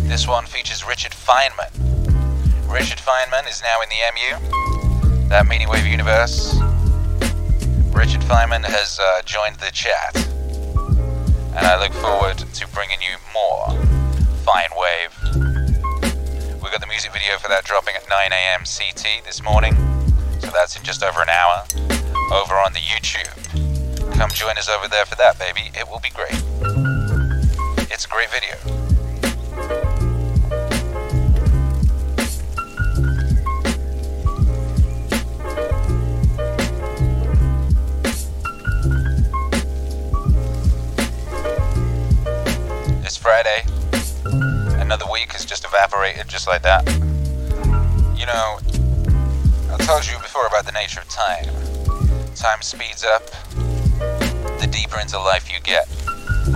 [0.07, 1.76] This one features Richard Feynman.
[2.72, 6.57] Richard Feynman is now in the MU, that Meaning Wave universe.
[7.91, 10.15] Richard Feynman has uh, joined the chat,
[11.55, 13.69] and I look forward to bringing you more
[14.45, 15.13] Fine Wave.
[16.61, 18.61] We've got the music video for that dropping at 9 a.m.
[18.61, 19.75] CT this morning,
[20.39, 21.63] so that's in just over an hour
[22.31, 24.13] over on the YouTube.
[24.13, 25.71] Come join us over there for that, baby.
[25.73, 26.41] It will be great.
[27.91, 28.88] It's a great video.
[43.30, 43.61] Friday.
[44.82, 46.84] Another week has just evaporated just like that.
[48.17, 48.57] You know,
[49.69, 51.45] I told you before about the nature of time.
[52.34, 53.21] Time speeds up
[54.59, 55.88] the deeper into life you get.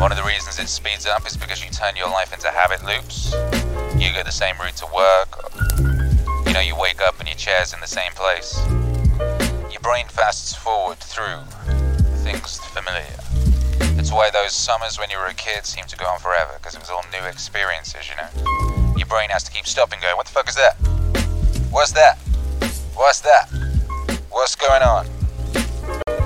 [0.01, 2.83] One of the reasons it speeds up is because you turn your life into habit
[2.83, 3.31] loops.
[3.95, 5.53] You go the same route to work.
[6.47, 8.57] You know, you wake up and your chair's in the same place.
[9.71, 11.37] Your brain fasts forward through
[12.25, 13.13] things familiar.
[14.03, 16.75] It's why those summers when you were a kid seem to go on forever, because
[16.75, 18.95] it was all new experiences, you know?
[18.97, 20.75] Your brain has to keep stopping going, what the fuck is that?
[21.71, 22.17] What's that?
[22.95, 23.47] What's that?
[24.29, 25.07] What's going on?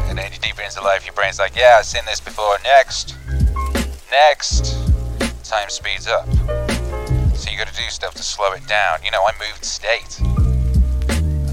[0.10, 2.58] And then you deeper into life, your brain's like, yeah, I've seen this before.
[2.64, 3.16] Next.
[4.10, 4.74] Next.
[5.44, 6.26] Time speeds up.
[7.38, 9.04] So you gotta do stuff to slow it down.
[9.06, 10.20] You know, I moved state.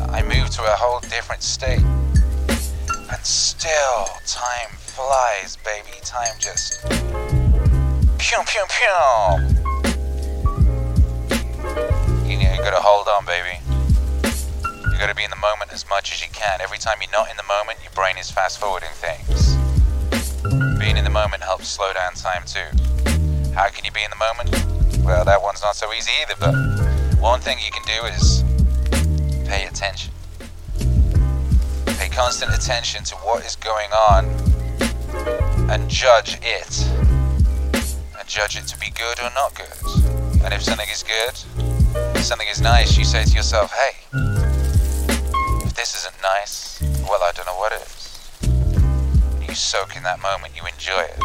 [0.08, 1.82] I moved to a whole different state.
[1.82, 5.90] And still, time flies, baby.
[6.02, 6.80] Time just.
[8.18, 9.02] Pew, pew, pew.
[12.24, 13.58] You you gotta hold on, baby.
[14.22, 16.60] You gotta be in the moment as much as you can.
[16.60, 19.56] Every time you're not in the moment, your brain is fast forwarding things.
[20.78, 22.70] Being in the moment helps slow down time too.
[23.52, 25.04] How can you be in the moment?
[25.04, 26.54] Well, that one's not so easy either, but
[27.20, 28.44] one thing you can do is
[29.48, 30.12] pay attention.
[31.98, 34.53] Pay constant attention to what is going on
[35.70, 36.86] and judge it.
[38.18, 40.42] And judge it to be good or not good.
[40.44, 41.36] And if something is good,
[42.22, 43.96] something is nice, you say to yourself, hey,
[45.64, 48.04] if this isn't nice, well, I don't know what is.
[49.48, 51.18] You soak in that moment, you enjoy it.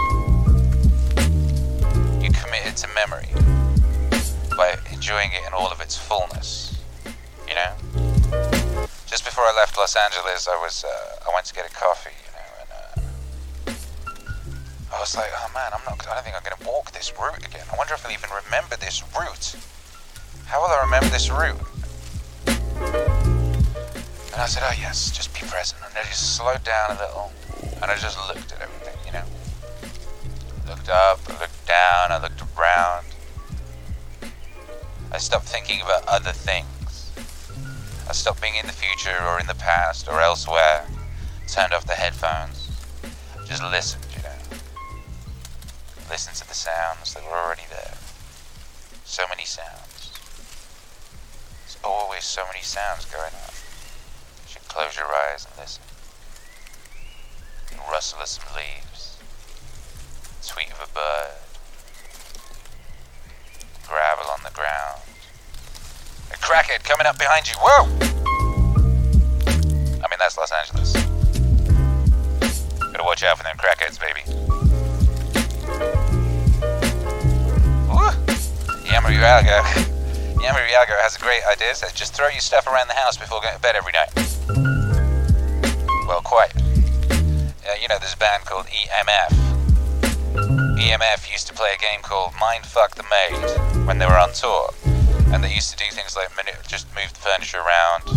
[2.23, 3.27] You commit it to memory
[4.55, 6.77] by enjoying it in all of its fullness.
[7.47, 7.71] You know?
[9.07, 12.11] Just before I left Los Angeles, I was uh, I went to get a coffee,
[15.00, 16.06] I was like, oh man, I'm not.
[16.12, 17.64] I don't think I'm gonna walk this route again.
[17.72, 19.56] I wonder if I'll even remember this route.
[20.45, 21.56] How will I remember this route?
[22.45, 25.82] And I said, oh yes, just be present.
[25.88, 27.32] And I just slowed down a little,
[27.82, 29.24] and I just looked at everything, you know.
[30.68, 33.06] Looked up, I looked down, I looked around.
[35.14, 37.14] I stopped thinking about other things.
[38.10, 40.86] I stopped being in the future or in the past or elsewhere.
[41.47, 42.70] Turned off the headphones.
[43.47, 44.04] Just listened,
[46.10, 47.93] Listened to the sounds that were already there.
[49.05, 50.12] So many sounds.
[51.62, 53.53] There's always so many sounds going on.
[54.41, 55.84] You should close your eyes and listen.
[57.70, 59.18] The rustle of some leaves.
[60.47, 61.38] Tweet of a bird.
[63.88, 65.01] Gravel on the ground.
[66.32, 67.53] A crackhead coming up behind you.
[67.60, 67.86] Whoa!
[69.45, 70.93] I mean, that's Los Angeles.
[72.80, 74.49] Gotta watch out for them crackheads, baby.
[79.10, 79.89] Yamariaga.
[80.39, 81.74] Yago has a great idea.
[81.74, 84.14] Says just throw your stuff around the house before going to bed every night.
[86.07, 86.53] well, quite.
[86.55, 89.34] Uh, you know, there's a band called EMF.
[90.78, 94.70] EMF used to play a game called Mindfuck the Maid when they were on tour.
[95.34, 96.30] And they used to do things like
[96.68, 98.07] just move the furniture around.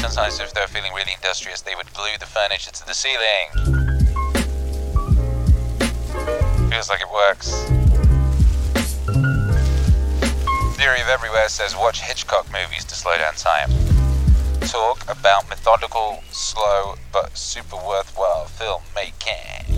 [0.00, 3.48] Sometimes, if they were feeling really industrious, they would glue the furniture to the ceiling.
[6.70, 7.77] Feels like it works.
[10.78, 13.68] Theory of Everywhere says watch Hitchcock movies to slow down time.
[14.60, 19.74] Talk about methodical, slow, but super worthwhile filmmaking.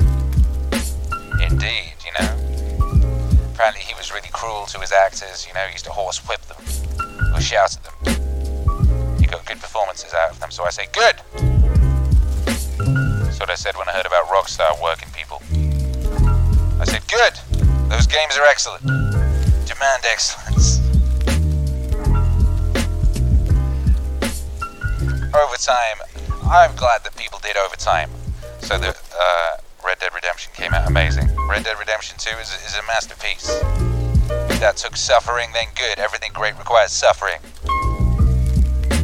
[1.41, 3.49] Indeed, you know.
[3.55, 5.47] Apparently, he was really cruel to his actors.
[5.49, 6.59] You know, he used to horse whip them
[7.35, 9.17] or shout at them.
[9.19, 11.17] He got good performances out of them, so I say good.
[13.25, 15.41] That's what I said when I heard about Rockstar working people.
[16.79, 17.33] I said good.
[17.89, 18.83] Those games are excellent.
[18.85, 20.40] Demand excellence.
[25.41, 25.97] Overtime.
[26.51, 28.11] I'm glad that people did overtime.
[28.61, 31.29] So that uh, Red Dead Redemption came out amazing.
[31.49, 33.49] Red Dead Redemption 2 is, is a masterpiece.
[34.61, 35.99] That took suffering, then good.
[35.99, 37.39] Everything great requires suffering.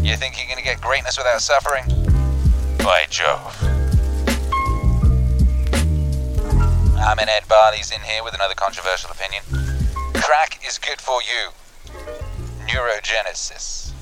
[0.02, 1.84] You think you're gonna get greatness without suffering?
[2.78, 3.56] By Jove.
[7.00, 9.42] I'm in Ed Barley's in here with another controversial opinion.
[10.14, 11.50] Crack is good for you.
[12.66, 13.92] Neurogenesis.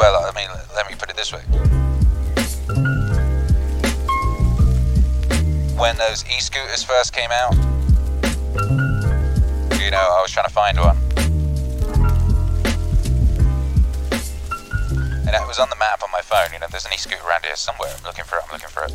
[0.00, 1.42] Well, I mean, let me put it this way.
[5.76, 7.52] When those e-scooters first came out,
[9.76, 10.96] you know, I was trying to find one.
[15.28, 17.44] And it was on the map on my phone, you know, there's an e-scooter around
[17.44, 17.92] here somewhere.
[17.94, 18.92] I'm looking for it, I'm looking for it.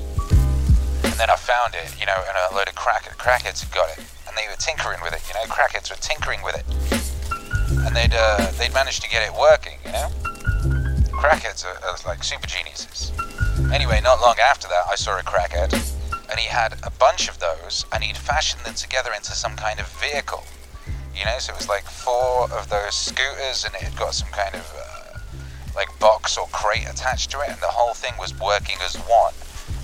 [1.03, 3.95] And then I found it, you know, and a load of crack crackheads had got
[3.95, 4.03] it.
[4.27, 6.65] And they were tinkering with it, you know, crackheads were tinkering with it.
[7.85, 10.09] And they'd uh, they'd managed to get it working, you know?
[11.17, 13.11] Crackheads are, are like super geniuses.
[13.73, 15.73] Anyway, not long after that, I saw a crackhead,
[16.29, 19.79] and he had a bunch of those, and he'd fashioned them together into some kind
[19.79, 20.43] of vehicle.
[21.15, 24.29] You know, so it was like four of those scooters, and it had got some
[24.29, 25.19] kind of uh,
[25.75, 29.33] like box or crate attached to it, and the whole thing was working as one.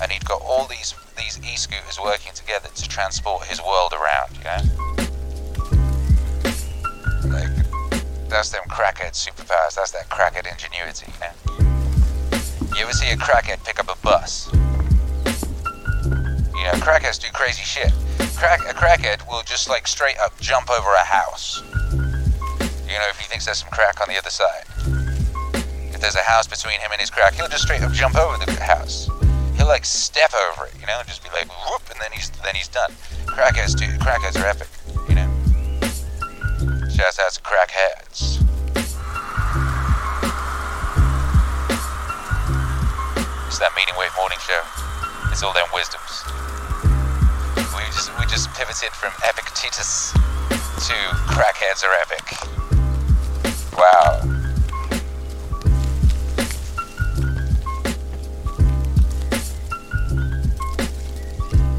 [0.02, 4.36] And he'd got all these these e-scooters working together to transport his world around.
[4.38, 4.91] You know,
[8.32, 9.76] that's them crackhead superpowers.
[9.76, 11.12] That's that crackhead ingenuity.
[11.12, 11.34] You know.
[12.76, 14.50] You ever see a crackhead pick up a bus?
[14.54, 14.60] You
[16.64, 17.92] know, crackheads do crazy shit.
[18.38, 21.62] Crack a crackhead will just like straight up jump over a house.
[21.92, 24.64] You know, if he thinks there's some crack on the other side.
[25.94, 28.38] If there's a house between him and his crack, he'll just straight up jump over
[28.46, 29.10] the house.
[29.58, 32.30] He'll like step over it, you know, and just be like whoop, and then he's
[32.44, 32.94] then he's done.
[33.26, 34.70] Crackheads do crackheads are epic.
[37.02, 38.38] Out to crackheads.
[43.48, 44.62] It's that Meaning Wave morning show.
[45.32, 46.24] It's all them wisdoms.
[47.76, 50.94] We just we just pivoted from Epictetus to
[51.26, 52.38] crackheads are epic.
[53.76, 54.42] Wow.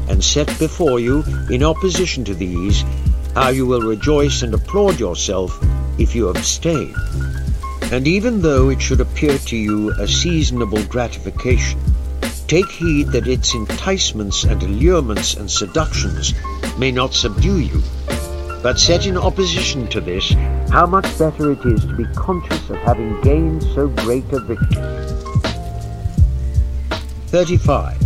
[0.09, 2.83] and set before you, in opposition to these,
[3.35, 5.57] how you will rejoice and applaud yourself
[5.97, 6.93] if you abstain.
[7.91, 11.79] And even though it should appear to you a seasonable gratification,
[12.47, 16.33] take heed that its enticements and allurements and seductions
[16.77, 17.81] may not subdue you,
[18.61, 20.31] but set in opposition to this
[20.69, 25.03] how much better it is to be conscious of having gained so great a victory.
[27.27, 27.97] 35.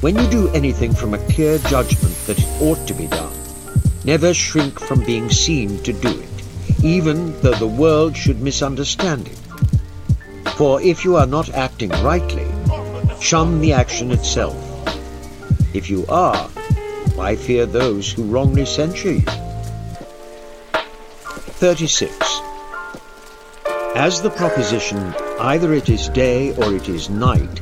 [0.00, 3.35] When you do anything from a clear judgment that it ought to be done,
[4.06, 9.36] never shrink from being seen to do it, even though the world should misunderstand it.
[10.50, 12.46] For if you are not acting rightly,
[13.20, 14.56] shun the action itself.
[15.74, 16.48] If you are,
[17.16, 19.24] why fear those who wrongly censure you?
[21.58, 22.14] 36.
[23.96, 24.98] As the proposition,
[25.40, 27.60] either it is day or it is night,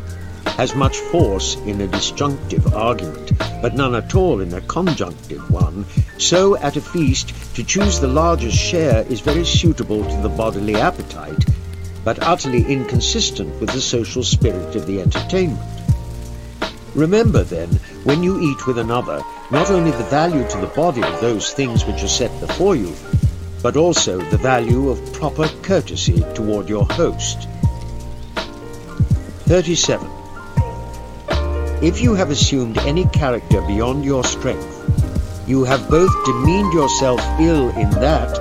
[0.58, 3.32] has much force in a disjunctive argument,
[3.62, 5.86] but none at all in a conjunctive one,
[6.18, 10.76] so at a feast to choose the largest share is very suitable to the bodily
[10.76, 11.44] appetite,
[12.04, 15.60] but utterly inconsistent with the social spirit of the entertainment.
[16.94, 17.68] Remember, then,
[18.04, 21.84] when you eat with another, not only the value to the body of those things
[21.84, 22.94] which are set before you,
[23.62, 27.48] but also the value of proper courtesy toward your host.
[29.46, 30.08] 37.
[31.82, 34.73] If you have assumed any character beyond your strength,
[35.46, 38.38] you have both demeaned yourself ill in that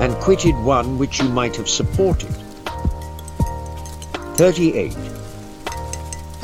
[0.00, 2.30] and quitted one which you might have supported.
[4.36, 4.96] 38.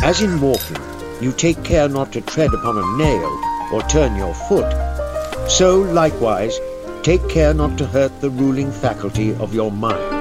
[0.02, 0.76] As in walking,
[1.20, 3.28] you take care not to tread upon a nail
[3.72, 4.70] or turn your foot,
[5.50, 6.58] so likewise
[7.02, 10.18] take care not to hurt the ruling faculty of your mind.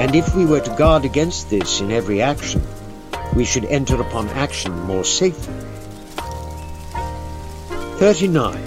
[0.00, 2.62] And if we were to guard against this in every action,
[3.34, 5.54] we should enter upon action more safely.
[7.98, 8.60] 39.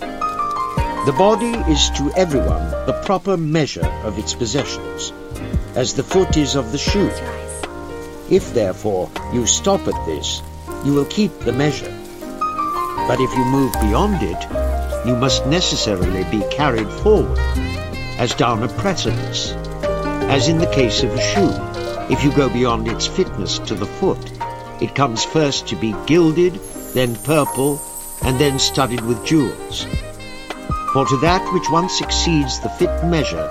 [0.00, 5.12] The body is to everyone the proper measure of its possessions,
[5.76, 7.10] as the foot is of the shoe.
[8.34, 10.42] If therefore you stop at this,
[10.86, 11.94] you will keep the measure.
[13.06, 17.38] But if you move beyond it, you must necessarily be carried forward,
[18.18, 19.52] as down a precipice,
[20.32, 21.52] as in the case of a shoe.
[22.10, 24.32] If you go beyond its fitness to the foot,
[24.80, 26.54] it comes first to be gilded,
[26.94, 27.78] then purple,
[28.24, 29.86] and then studded with jewels.
[30.92, 33.50] For to that which once exceeds the fit measure,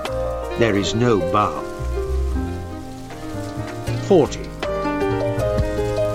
[0.58, 1.66] there is no bound.
[4.06, 4.40] 40.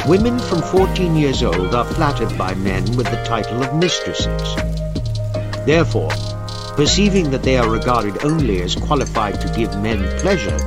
[0.08, 4.56] Women from 14 years old are flattered by men with the title of mistresses.
[5.66, 6.12] Therefore,
[6.78, 10.58] perceiving that they are regarded only as qualified to give men pleasure,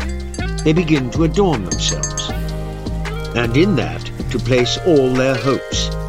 [0.65, 2.29] they begin to adorn themselves,
[3.35, 6.00] and in that to place all their hopes.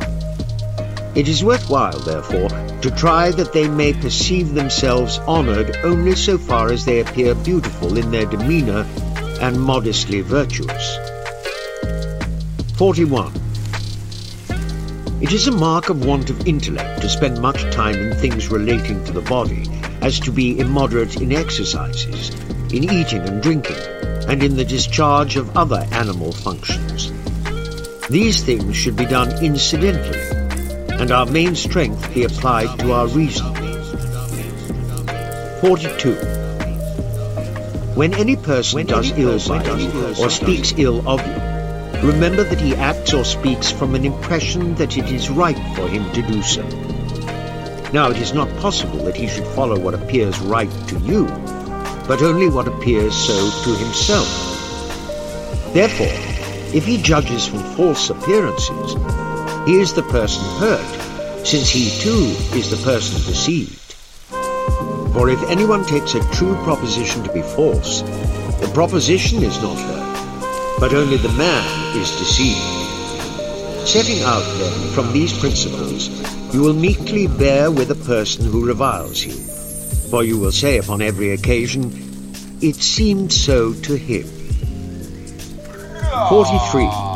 [1.14, 2.48] It is worthwhile, therefore,
[2.80, 7.98] to try that they may perceive themselves honored only so far as they appear beautiful
[7.98, 8.88] in their demeanor
[9.42, 10.98] and modestly virtuous.
[12.78, 13.34] 41.
[15.22, 19.04] It is a mark of want of intellect to spend much time in things relating
[19.04, 19.66] to the body,
[20.02, 22.30] as to be immoderate in exercises,
[22.72, 23.78] in eating and drinking,
[24.30, 27.12] and in the discharge of other animal functions.
[28.08, 30.41] These things should be done incidentally,
[31.02, 33.56] and our main strength be applied to our reason.
[35.60, 36.14] 42.
[37.96, 42.76] When any person does ill by you, or speaks ill of you, remember that he
[42.76, 46.62] acts or speaks from an impression that it is right for him to do so.
[47.92, 51.26] Now it is not possible that he should follow what appears right to you,
[52.08, 54.30] but only what appears so to himself.
[55.74, 56.14] Therefore,
[56.76, 58.96] if he judges from false appearances,
[59.66, 63.94] he is the person hurt, since he too is the person deceived.
[65.14, 68.02] For if anyone takes a true proposition to be false,
[68.62, 72.58] the proposition is not hurt, but only the man is deceived.
[73.88, 76.10] Setting out then from these principles,
[76.54, 79.34] you will meekly bear with a person who reviles you,
[80.10, 81.92] for you will say upon every occasion,
[82.62, 84.24] It seemed so to him.
[86.30, 87.11] 43.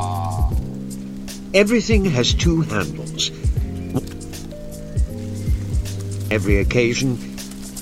[1.56, 3.30] Everything has two handles.
[6.30, 7.18] Every occasion,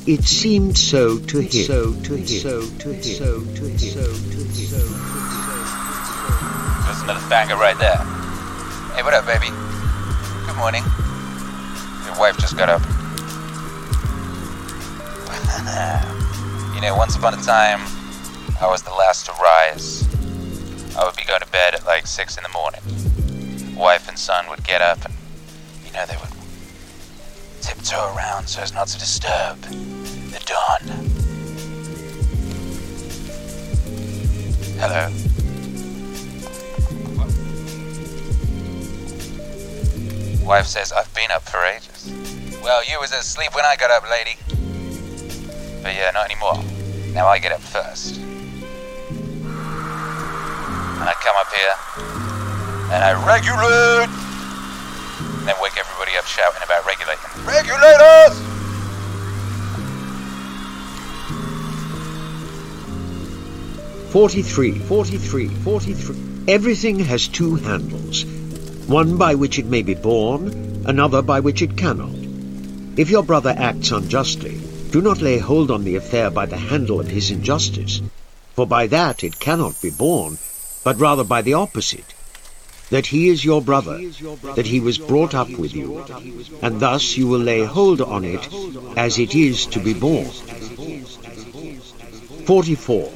[0.05, 1.49] it seemed so to him.
[1.49, 2.27] So to him.
[2.27, 3.01] So to him.
[3.01, 3.79] So to him.
[3.79, 4.53] So to him.
[4.53, 4.93] So to him.
[6.85, 7.97] That's another banger right there.
[8.93, 9.49] Hey, what up, baby?
[10.45, 10.83] Good morning.
[12.05, 12.83] Your wife just got up.
[16.75, 17.79] you know, once upon a time,
[18.61, 20.07] I was the last to rise.
[20.95, 23.22] I would be going to bed at like 6 in the morning.
[23.83, 25.13] Wife and son would get up and,
[25.85, 26.29] you know, they would
[27.59, 30.79] tiptoe around so as not to disturb the dawn.
[34.79, 35.09] Hello.
[40.47, 42.09] Wife says I've been up for ages.
[42.63, 44.37] Well, you was asleep when I got up, lady.
[45.83, 46.63] But yeah, not anymore.
[47.13, 48.15] Now I get up first.
[48.15, 48.29] And
[51.03, 52.12] I come up here
[52.91, 54.09] and I regulate.
[55.39, 57.29] And then wake everybody up shouting about regulating.
[57.45, 58.39] Regulators!
[64.11, 66.17] Forty-three, forty-three, forty-three.
[66.47, 68.25] Everything has two handles,
[68.87, 72.13] one by which it may be borne, another by which it cannot.
[72.95, 74.61] If your brother acts unjustly,
[74.91, 78.01] do not lay hold on the affair by the handle of his injustice,
[78.53, 80.37] for by that it cannot be borne,
[80.83, 82.12] but rather by the opposite,
[82.93, 83.97] that he is your brother,
[84.53, 86.05] that he was brought up with you,
[86.61, 88.47] and thus you will lay hold on it
[88.95, 90.29] as it is to be borne.
[92.45, 93.11] 44.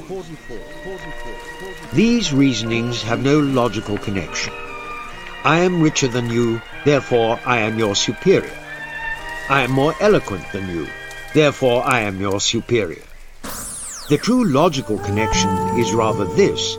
[1.92, 4.52] These reasonings have no logical connection.
[5.44, 8.58] I am richer than you, therefore I am your superior.
[9.48, 10.88] I am more eloquent than you,
[11.34, 13.04] therefore I am your superior.
[14.08, 16.76] The true logical connection is rather this.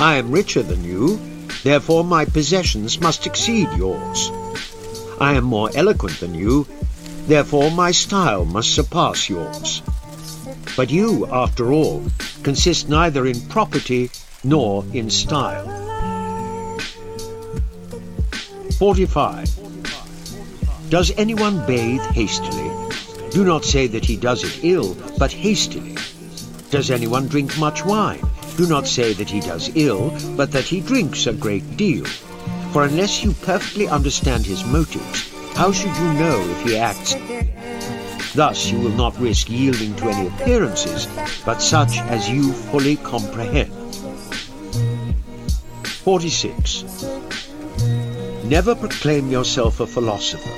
[0.00, 1.29] I am richer than you,
[1.62, 4.30] therefore my possessions must exceed yours.
[5.20, 6.66] I am more eloquent than you,
[7.26, 9.82] therefore my style must surpass yours.
[10.76, 12.04] But you, after all,
[12.42, 14.10] consist neither in property
[14.44, 15.66] nor in style.
[18.78, 20.88] 45.
[20.88, 22.70] Does anyone bathe hastily?
[23.30, 25.96] Do not say that he does it ill, but hastily.
[26.70, 28.22] Does anyone drink much wine?
[28.60, 32.04] Do not say that he does ill, but that he drinks a great deal.
[32.74, 37.14] For unless you perfectly understand his motives, how should you know if he acts?
[38.34, 41.08] Thus you will not risk yielding to any appearances,
[41.46, 43.72] but such as you fully comprehend.
[46.04, 46.84] 46.
[48.44, 50.54] Never proclaim yourself a philosopher,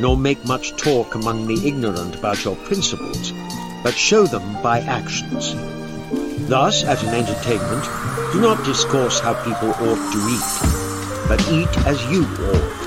[0.00, 3.32] nor make much talk among the ignorant about your principles,
[3.84, 5.54] but show them by actions.
[6.48, 7.84] Thus, at an entertainment,
[8.32, 12.86] do not discourse how people ought to eat, but eat as you ought.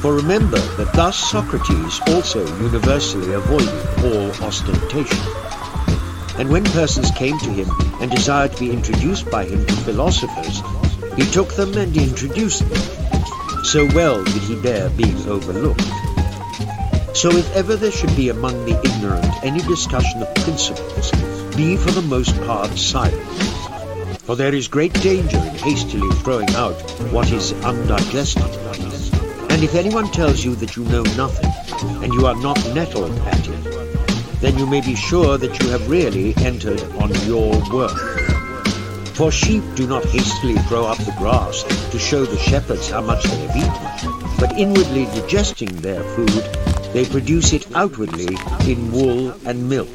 [0.00, 5.18] For remember that thus Socrates also universally avoided all ostentation.
[6.38, 7.68] And when persons came to him
[8.00, 10.62] and desired to be introduced by him to philosophers,
[11.14, 13.64] he took them and introduced them.
[13.64, 15.95] So well did he bear being overlooked.
[17.16, 21.10] So if ever there should be among the ignorant any discussion of principles,
[21.56, 23.26] be for the most part silent.
[24.24, 26.78] For there is great danger in hastily throwing out
[27.10, 28.44] what is undigested.
[29.50, 31.50] And if anyone tells you that you know nothing,
[32.04, 35.88] and you are not nettled at it, then you may be sure that you have
[35.88, 37.96] really entered on your work.
[39.14, 41.62] For sheep do not hastily throw up the grass
[41.92, 46.65] to show the shepherds how much they have eaten, but inwardly digesting their food,
[46.96, 49.86] they produce it outwardly in wool and milk.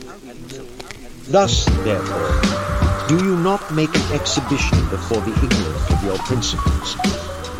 [1.24, 6.96] Thus, therefore, do you not make an exhibition before the ignorant of your principles,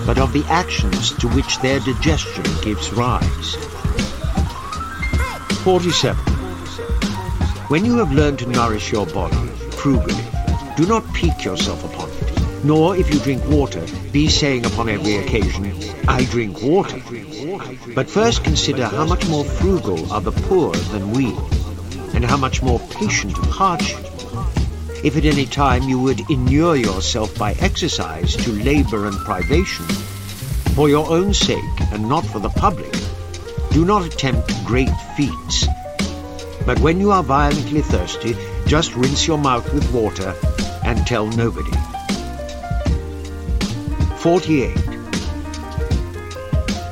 [0.06, 3.56] but of the actions to which their digestion gives rise.
[5.64, 6.16] 47.
[7.70, 10.24] When you have learned to nourish your body frugally,
[10.78, 12.01] do not pique yourself upon
[12.64, 15.74] nor if you drink water, be saying upon every occasion,
[16.08, 17.02] I drink water.
[17.96, 21.36] But first consider how much more frugal are the poor than we,
[22.14, 24.06] and how much more patient of hardship.
[25.04, 29.86] If at any time you would inure yourself by exercise to labor and privation,
[30.76, 32.94] for your own sake and not for the public,
[33.72, 35.66] do not attempt great feats.
[36.66, 38.36] But when you are violently thirsty,
[38.68, 40.36] just rinse your mouth with water
[40.84, 41.81] and tell nobody.
[44.22, 44.76] 48.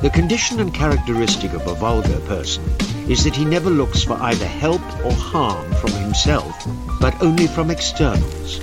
[0.02, 2.64] The condition and characteristic of a vulgar person
[3.08, 6.66] is that he never looks for either help or harm from himself,
[7.00, 8.58] but only from externals.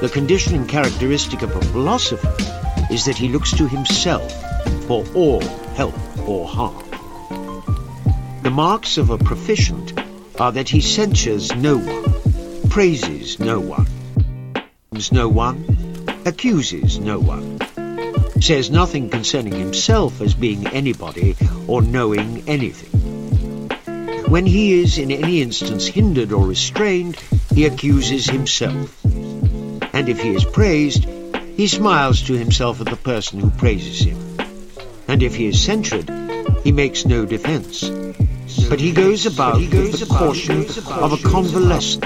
[0.00, 2.36] The condition and characteristic of a philosopher
[2.92, 4.30] is that he looks to himself
[4.86, 5.40] for all
[5.74, 5.94] help
[6.28, 6.84] or harm.
[8.42, 9.98] The marks of a proficient
[10.38, 13.86] are that he censures no one, praises no one,
[15.02, 15.71] blames no one,
[16.24, 17.58] accuses no one,
[18.40, 23.68] says nothing concerning himself as being anybody or knowing anything.
[24.28, 27.16] When he is in any instance hindered or restrained,
[27.54, 29.04] he accuses himself.
[29.04, 31.04] And if he is praised,
[31.56, 34.18] he smiles to himself at the person who praises him.
[35.06, 36.08] And if he is censured,
[36.64, 37.90] he makes no defense.
[38.68, 42.04] But he goes about with the caution of a convalescent,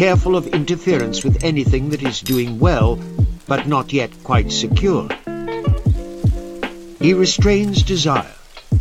[0.00, 2.98] careful of interference with anything that is doing well,
[3.46, 5.06] but not yet quite secure.
[6.98, 8.32] He restrains desire.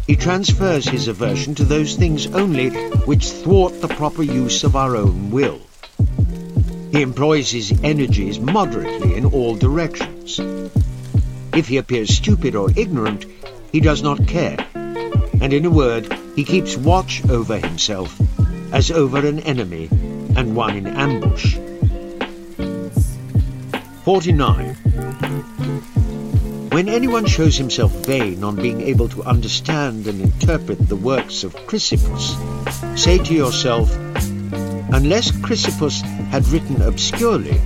[0.07, 2.70] He transfers his aversion to those things only
[3.03, 5.59] which thwart the proper use of our own will.
[6.93, 10.39] He employs his energies moderately in all directions.
[11.53, 13.26] If he appears stupid or ignorant,
[13.74, 14.55] he does not care.
[14.74, 18.17] And in a word, he keeps watch over himself
[18.72, 19.89] as over an enemy
[20.40, 21.58] and one in ambush.
[24.06, 24.74] 49.
[26.72, 31.54] When anyone shows himself vain on being able to understand and interpret the works of
[31.68, 32.38] Chrysippus,
[32.98, 33.94] say to yourself,
[34.94, 37.60] Unless Chrysippus had written obscurely,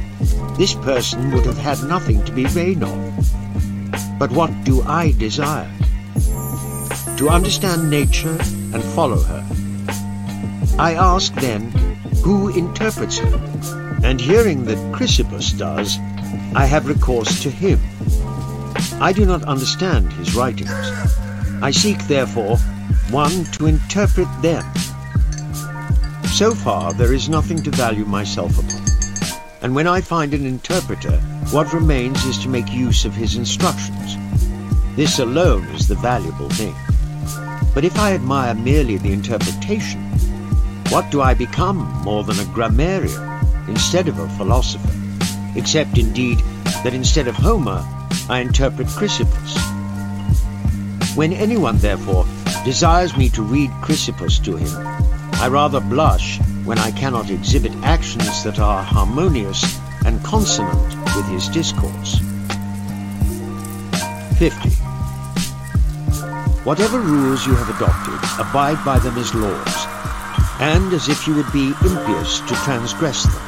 [0.58, 4.18] this person would have had nothing to be vain of.
[4.18, 5.72] But what do I desire?
[7.18, 8.38] To understand nature
[8.74, 9.46] and follow her.
[10.80, 11.72] I ask then,
[12.24, 14.00] who interprets her?
[14.04, 15.98] And hearing that Chrysippus does,
[16.56, 17.80] I have recourse to him.
[19.02, 20.72] I do not understand his writings.
[21.62, 22.58] I seek, therefore,
[23.10, 24.64] one to interpret them.
[26.28, 28.82] So far, there is nothing to value myself upon.
[29.62, 31.18] And when I find an interpreter,
[31.52, 34.18] what remains is to make use of his instructions.
[34.96, 36.76] This alone is the valuable thing.
[37.74, 40.02] But if I admire merely the interpretation,
[40.94, 43.22] what do I become more than a grammarian
[43.68, 44.94] instead of a philosopher?
[45.56, 46.40] except indeed
[46.84, 47.84] that instead of Homer,
[48.30, 49.58] I interpret Chrysippus.
[51.16, 52.26] When anyone, therefore,
[52.66, 54.88] desires me to read Chrysippus to him,
[55.42, 59.64] I rather blush when I cannot exhibit actions that are harmonious
[60.06, 62.20] and consonant with his discourse.
[64.40, 64.70] 50.
[66.64, 69.93] Whatever rules you have adopted, abide by them as laws,
[70.64, 73.44] and as if you would be impious to transgress them.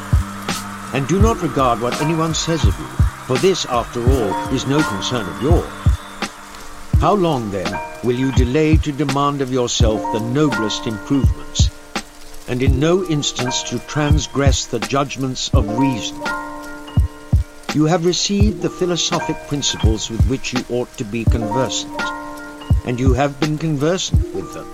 [0.93, 2.87] And do not regard what anyone says of you,
[3.25, 5.71] for this, after all, is no concern of yours.
[6.99, 7.71] How long, then,
[8.03, 11.69] will you delay to demand of yourself the noblest improvements,
[12.49, 16.17] and in no instance to transgress the judgments of reason?
[17.73, 21.97] You have received the philosophic principles with which you ought to be conversant,
[22.85, 24.67] and you have been conversant with them.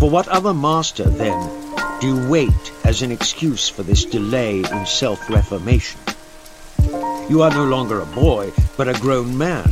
[0.00, 1.38] For what other master, then,
[2.00, 6.00] do you wait as an excuse for this delay in self-reformation?
[7.28, 9.70] You are no longer a boy, but a grown man.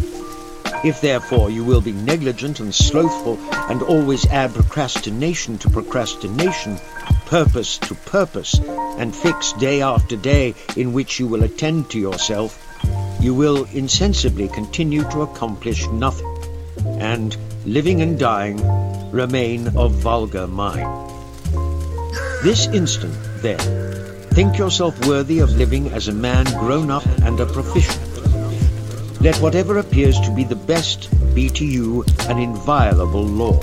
[0.85, 3.39] If therefore you will be negligent and slothful,
[3.71, 6.79] and always add procrastination to procrastination,
[7.25, 8.61] purpose to purpose,
[8.99, 12.63] and fix day after day in which you will attend to yourself,
[13.19, 16.39] you will insensibly continue to accomplish nothing,
[17.01, 18.59] and, living and dying,
[19.13, 21.11] remain of vulgar mind.
[22.43, 23.59] This instant, then,
[24.31, 28.01] think yourself worthy of living as a man grown up and a proficient.
[29.21, 33.61] Let whatever appears to be the best be to you an inviolable law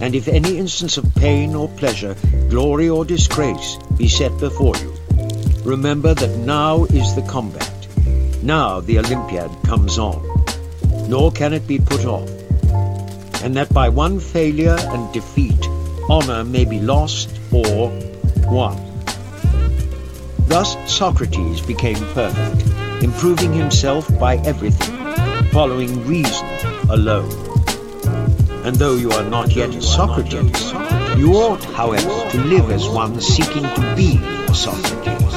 [0.00, 2.14] and if any instance of pain or pleasure,
[2.50, 4.94] glory or disgrace be set before you,
[5.64, 7.72] remember that now is the combat.
[8.42, 10.22] Now the Olympiad comes on,
[11.08, 12.28] nor can it be put off,
[13.46, 15.68] and that by one failure and defeat,
[16.10, 17.90] honor may be lost or
[18.50, 18.76] won.
[20.48, 24.96] Thus Socrates became perfect, improving himself by everything,
[25.52, 26.44] following reason
[26.90, 27.30] alone.
[28.64, 30.72] And though you are not yet a Socrates,
[31.16, 34.18] you ought, however, to live as one seeking to be
[34.52, 35.35] Socrates.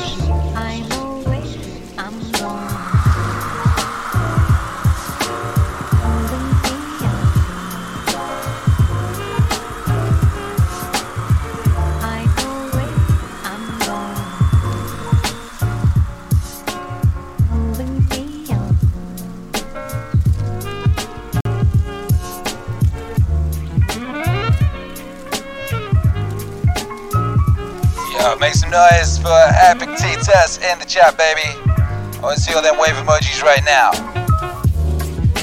[28.70, 31.41] Noise for Epictetus in the chat, baby.
[31.41, 33.91] I want to see all them wave emojis right now.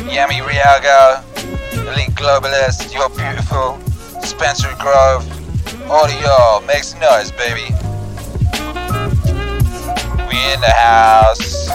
[0.06, 1.24] Yami Riago,
[1.72, 3.80] Elite Globalist, You're Beautiful,
[4.22, 5.26] Spencer Grove,
[5.90, 7.74] all of y'all, make some noise, baby.
[10.28, 11.66] We in the house.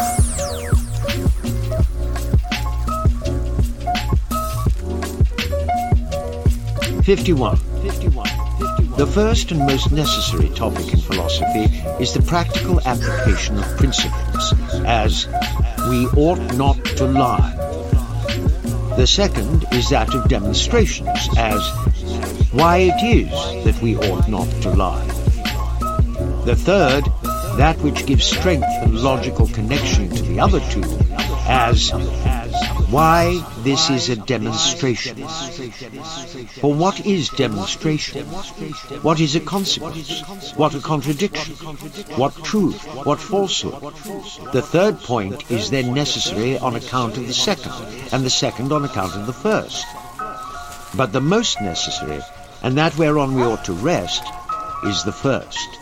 [7.03, 7.70] Fifty-one.
[9.01, 11.63] The first and most necessary topic in philosophy
[11.99, 14.53] is the practical application of principles,
[14.85, 15.25] as
[15.89, 17.51] we ought not to lie.
[18.97, 21.67] The second is that of demonstrations, as
[22.51, 25.07] why it is that we ought not to lie.
[26.45, 27.05] The third,
[27.57, 30.83] that which gives strength and logical connection to the other two,
[31.47, 31.89] as
[32.91, 35.15] why this is a demonstration.
[36.59, 38.25] For what is demonstration?
[39.01, 40.21] What is a consequence?
[40.55, 41.55] What a contradiction?
[42.17, 42.83] What truth?
[43.05, 43.81] What falsehood?
[44.51, 47.71] The third point is then necessary on account of the second,
[48.11, 49.85] and the second on account of the first.
[50.93, 52.21] But the most necessary,
[52.61, 54.23] and that whereon we ought to rest,
[54.83, 55.80] is the first.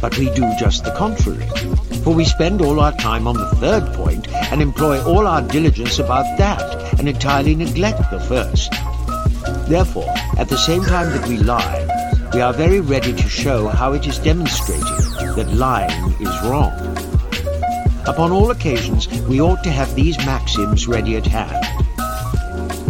[0.00, 1.46] But we do just the contrary,
[2.02, 5.98] for we spend all our time on the third point and employ all our diligence
[5.98, 8.72] about that and entirely neglect the first.
[9.68, 13.92] Therefore, at the same time that we lie, we are very ready to show how
[13.92, 14.84] it is demonstrated
[15.36, 16.72] that lying is wrong.
[18.06, 21.64] Upon all occasions, we ought to have these maxims ready at hand.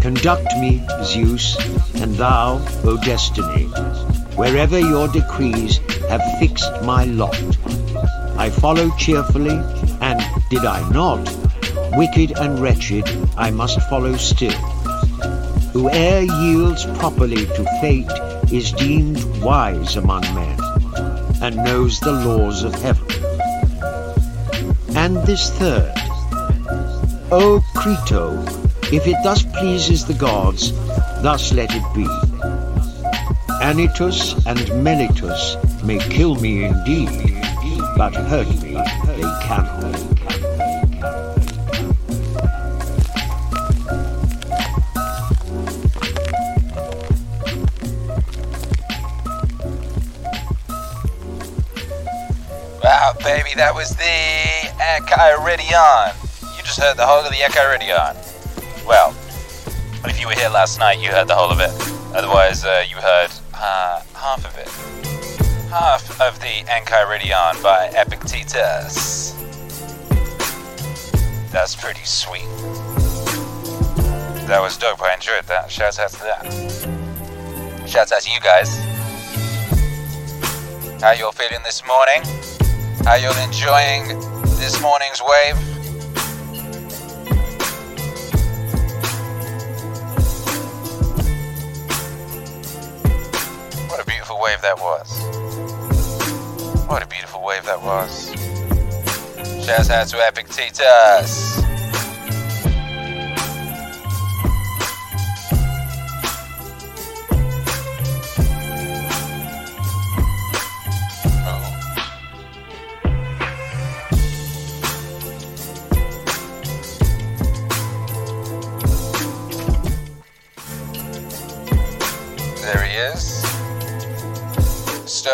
[0.03, 1.57] Conduct me, Zeus,
[1.95, 3.65] and thou, O destiny,
[4.37, 5.79] wherever your decrees
[6.09, 7.37] have fixed my lot.
[8.37, 9.59] I follow cheerfully,
[10.01, 11.29] and did I not,
[11.97, 14.61] wicked and wretched, I must follow still.
[15.73, 18.11] Whoe'er yields properly to fate
[18.53, 20.59] is deemed wise among men,
[21.43, 23.07] and knows the laws of heaven.
[24.97, 25.93] And this third,
[27.33, 28.41] O Crito,
[28.93, 30.73] if it thus pleases the gods,
[31.23, 32.24] thus let it be.
[33.65, 37.09] Anytus and Melitus may kill me indeed,
[37.97, 38.75] but hurt me
[39.07, 39.95] they cannot.
[52.83, 54.05] Wow, baby, that was the
[54.79, 56.13] Enchiridion.
[56.59, 58.15] You just heard the whole of the Enchiridion.
[58.87, 59.17] Well,
[60.05, 61.71] if you were here last night, you heard the whole of it.
[62.15, 63.31] Otherwise, uh, you heard
[63.65, 64.69] uh, half of it.
[65.71, 69.33] Half of the Enchiridion by Epictetus.
[71.51, 72.45] That's pretty sweet.
[74.49, 75.01] That was dope.
[75.03, 75.71] I enjoyed that.
[75.71, 77.89] Shouts out to that.
[77.89, 78.77] Shouts out to you guys.
[81.01, 82.23] How you all feeling this morning?
[83.05, 84.09] How you all enjoying
[84.59, 85.74] this morning's wave?
[94.45, 95.09] Wave that was.
[96.87, 98.29] What a beautiful wave that was.
[99.65, 101.74] Shouts out to Epictetus.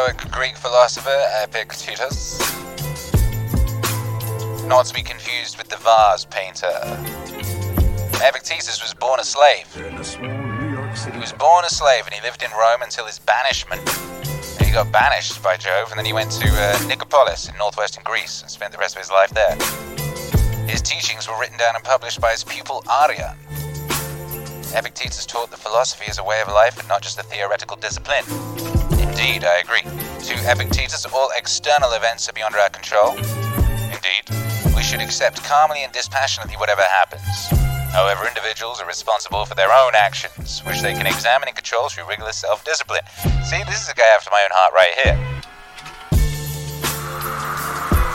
[0.01, 2.41] Stoic Greek philosopher Epictetus.
[4.65, 6.73] Not to be confused with the vase painter.
[8.27, 9.67] Epictetus was born a slave.
[9.75, 13.83] He was born a slave and he lived in Rome until his banishment.
[14.57, 18.03] And he got banished by Jove and then he went to uh, Nicopolis in northwestern
[18.03, 19.55] Greece and spent the rest of his life there.
[20.67, 23.37] His teachings were written down and published by his pupil Arrian.
[24.75, 28.25] Epictetus taught that philosophy is a way of life and not just a theoretical discipline.
[29.21, 29.83] Indeed, I agree.
[29.83, 33.19] To Epictetus, all external events are beyond our control.
[33.93, 34.25] Indeed,
[34.75, 37.21] we should accept calmly and dispassionately whatever happens.
[37.93, 42.09] However, individuals are responsible for their own actions, which they can examine and control through
[42.09, 43.03] rigorous self discipline.
[43.45, 45.21] See, this is a guy after my own heart right here.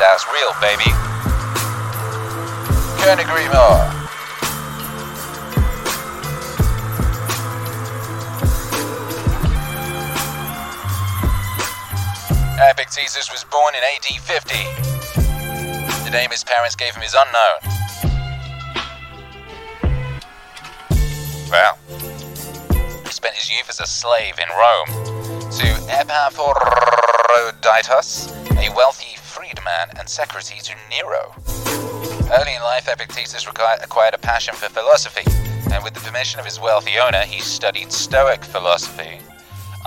[0.01, 0.89] That's real, baby.
[2.97, 4.04] Couldn't agree more.
[12.57, 14.55] Epictetus was born in AD 50.
[16.05, 17.59] The name his parents gave him is unknown.
[21.51, 21.77] Well,
[23.03, 24.87] he spent his youth as a slave in Rome
[25.51, 25.67] to
[25.99, 31.35] Epaphroditus, a wealthy freedman and secretary to Nero.
[32.39, 35.29] Early in life, Epictetus acquired a passion for philosophy,
[35.73, 39.19] and with the permission of his wealthy owner, he studied Stoic philosophy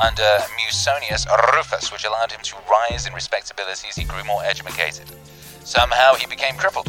[0.00, 5.06] under Musonius Rufus, which allowed him to rise in respectability as he grew more educated.
[5.64, 6.88] Somehow he became crippled.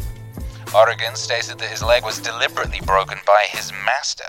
[0.75, 4.23] Origen stated that his leg was deliberately broken by his master.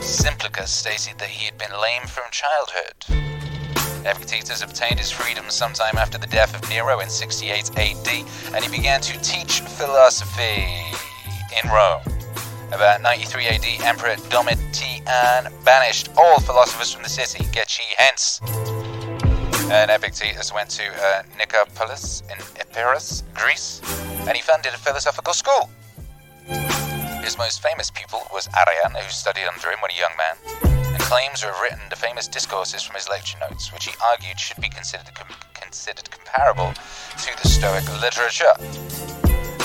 [0.00, 3.28] Simplicius stated that he had been lame from childhood.
[4.06, 8.08] Epictetus obtained his freedom sometime after the death of Nero in 68 AD,
[8.54, 10.66] and he began to teach philosophy
[11.62, 12.17] in Rome.
[12.72, 15.02] About 93 AD, Emperor Domitian
[15.64, 17.46] banished all philosophers from the city.
[17.50, 18.40] Get ye hence.
[19.70, 23.80] And Epictetus went to uh, Nicopolis in Epirus, Greece,
[24.26, 25.70] and he founded a philosophical school.
[27.24, 30.98] His most famous pupil was Arrian, who studied under him when a young man, and
[31.00, 34.60] claims to have written the famous discourses from his lecture notes, which he argued should
[34.60, 38.52] be considered com- considered comparable to the Stoic literature.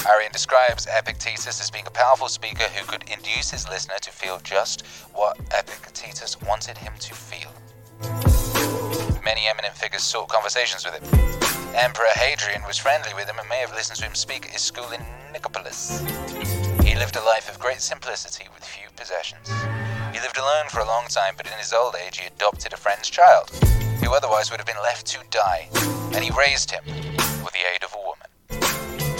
[0.05, 4.38] Arrian describes Epictetus as being a powerful speaker who could induce his listener to feel
[4.43, 7.49] just what Epictetus wanted him to feel.
[9.23, 11.73] Many eminent figures sought conversations with him.
[11.73, 14.61] Emperor Hadrian was friendly with him and may have listened to him speak at his
[14.61, 15.01] school in
[15.31, 16.01] Nicopolis.
[16.84, 19.49] He lived a life of great simplicity with few possessions.
[20.11, 22.77] He lived alone for a long time, but in his old age he adopted a
[22.77, 23.49] friend's child,
[24.03, 25.69] who otherwise would have been left to die,
[26.13, 26.84] and he raised him
[27.41, 28.12] with the aid of a woman.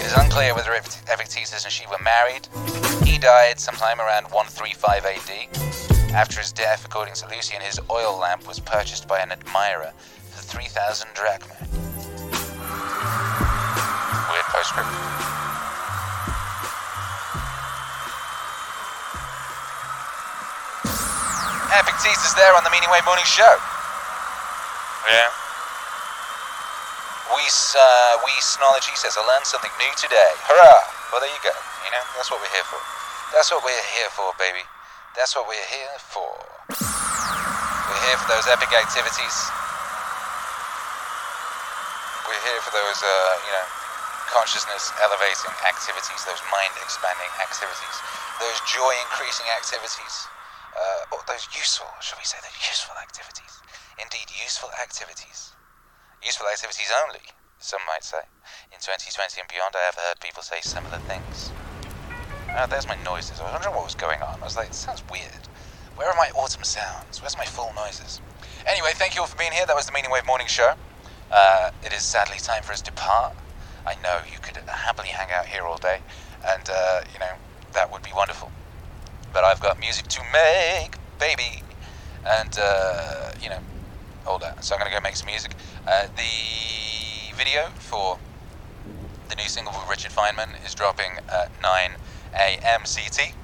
[0.04, 2.46] It is unclear whether Epictetus and she were married.
[3.08, 6.12] He died sometime around 135 AD.
[6.12, 9.94] After his death, according to Lucian, his oil lamp was purchased by an admirer
[10.28, 11.56] for 3,000 drachmae.
[14.28, 14.92] Weird postscript.
[21.80, 23.56] Epictetus there on the Meaning Wave Morning Show.
[25.08, 25.43] Yeah.
[27.32, 30.32] Weiss, uh, Weissnology says, I learned something new today.
[30.44, 30.84] Hurrah!
[31.08, 31.54] Well, there you go.
[31.88, 32.80] You know, that's what we're here for.
[33.32, 34.64] That's what we're here for, baby.
[35.16, 36.32] That's what we're here for.
[36.68, 39.36] We're here for those epic activities.
[42.28, 43.66] we're here for those, uh, you know,
[44.32, 47.96] consciousness elevating activities, those mind expanding activities,
[48.40, 50.26] those joy increasing activities,
[50.74, 53.60] uh, or those useful, shall we say, those useful activities.
[54.00, 55.54] Indeed, useful activities.
[56.24, 57.20] Useful activities only,
[57.60, 58.24] some might say.
[58.72, 61.52] In 2020 and beyond, I have heard people say similar things.
[62.56, 63.40] Oh, there's my noises.
[63.40, 64.40] I was wondering what was going on.
[64.40, 65.52] I was like, it sounds weird.
[65.96, 67.20] Where are my autumn sounds?
[67.20, 68.22] Where's my full noises?
[68.64, 69.66] Anyway, thank you all for being here.
[69.68, 70.80] That was the Meaning Wave Morning Show.
[71.30, 73.36] Uh, it is sadly time for us to depart.
[73.84, 76.00] I know you could happily hang out here all day,
[76.40, 77.36] and, uh, you know,
[77.74, 78.52] that would be wonderful.
[79.32, 81.64] But I've got music to make, baby.
[82.24, 83.60] And, uh, you know,
[84.26, 84.64] all that.
[84.64, 85.56] So I'm going to go make some music.
[85.86, 88.18] Uh, the video for
[89.28, 91.90] the new single with Richard Feynman is dropping at 9
[92.32, 92.80] a.m.
[92.80, 93.34] CT.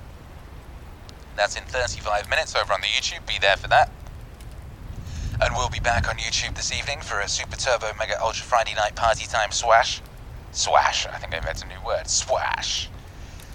[1.36, 3.26] That's in 35 minutes over on the YouTube.
[3.26, 3.92] Be there for that.
[5.42, 8.74] And we'll be back on YouTube this evening for a Super Turbo Mega Ultra Friday
[8.74, 10.00] Night Party Time swash.
[10.52, 11.06] Swash.
[11.06, 12.08] I think I invented a new word.
[12.08, 12.88] Swash.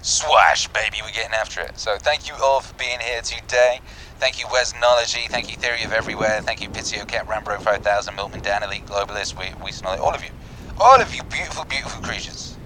[0.02, 0.98] Swash, baby.
[1.02, 1.76] We're getting after it.
[1.78, 3.80] So thank you all for being here today.
[4.18, 5.28] Thank you, Wesnology.
[5.28, 6.40] Thank you, Theory of Everywhere.
[6.42, 10.30] Thank you, Pizio Cat, Rambro 5000, Milton Dan, Elite Globalist, we, we all of you.
[10.78, 12.58] All of you beautiful, beautiful creatures.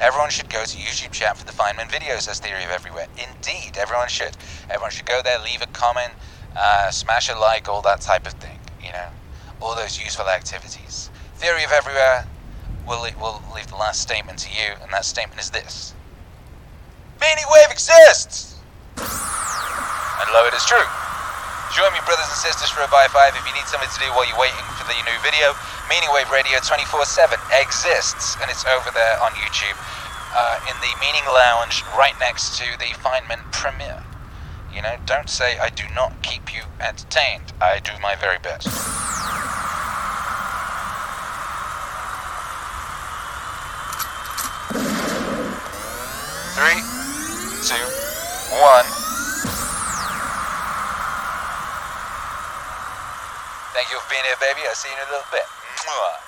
[0.00, 3.08] Everyone should go to YouTube chat for the Feynman videos, says Theory of Everywhere.
[3.16, 4.36] Indeed, everyone should.
[4.70, 6.12] Everyone should go there, leave a comment,
[6.56, 8.58] uh, smash a like, all that type of thing.
[8.84, 9.08] You know,
[9.60, 11.10] all those useful activities.
[11.36, 12.26] Theory of Everywhere
[12.86, 15.94] we'll, we'll leave the last statement to you, and that statement is this:
[17.20, 18.55] Meaning Wave exists,
[18.98, 20.86] and lo, it is true.
[21.74, 24.08] Join me, brothers and sisters, for a by five if you need something to do
[24.16, 25.52] while you're waiting for the new video.
[25.90, 29.76] Meaning Wave Radio 24/7 exists, and it's over there on YouTube
[30.34, 34.02] uh, in the Meaning Lounge, right next to the Feynman premiere.
[34.72, 37.52] You know, don't say I do not keep you entertained.
[37.60, 38.68] I do my very best.
[46.56, 46.80] Three,
[47.68, 48.05] two,
[48.52, 48.86] one.
[53.74, 54.66] Thank you for being here, baby.
[54.68, 55.46] I'll see you in a little bit.
[55.86, 56.25] Mwah.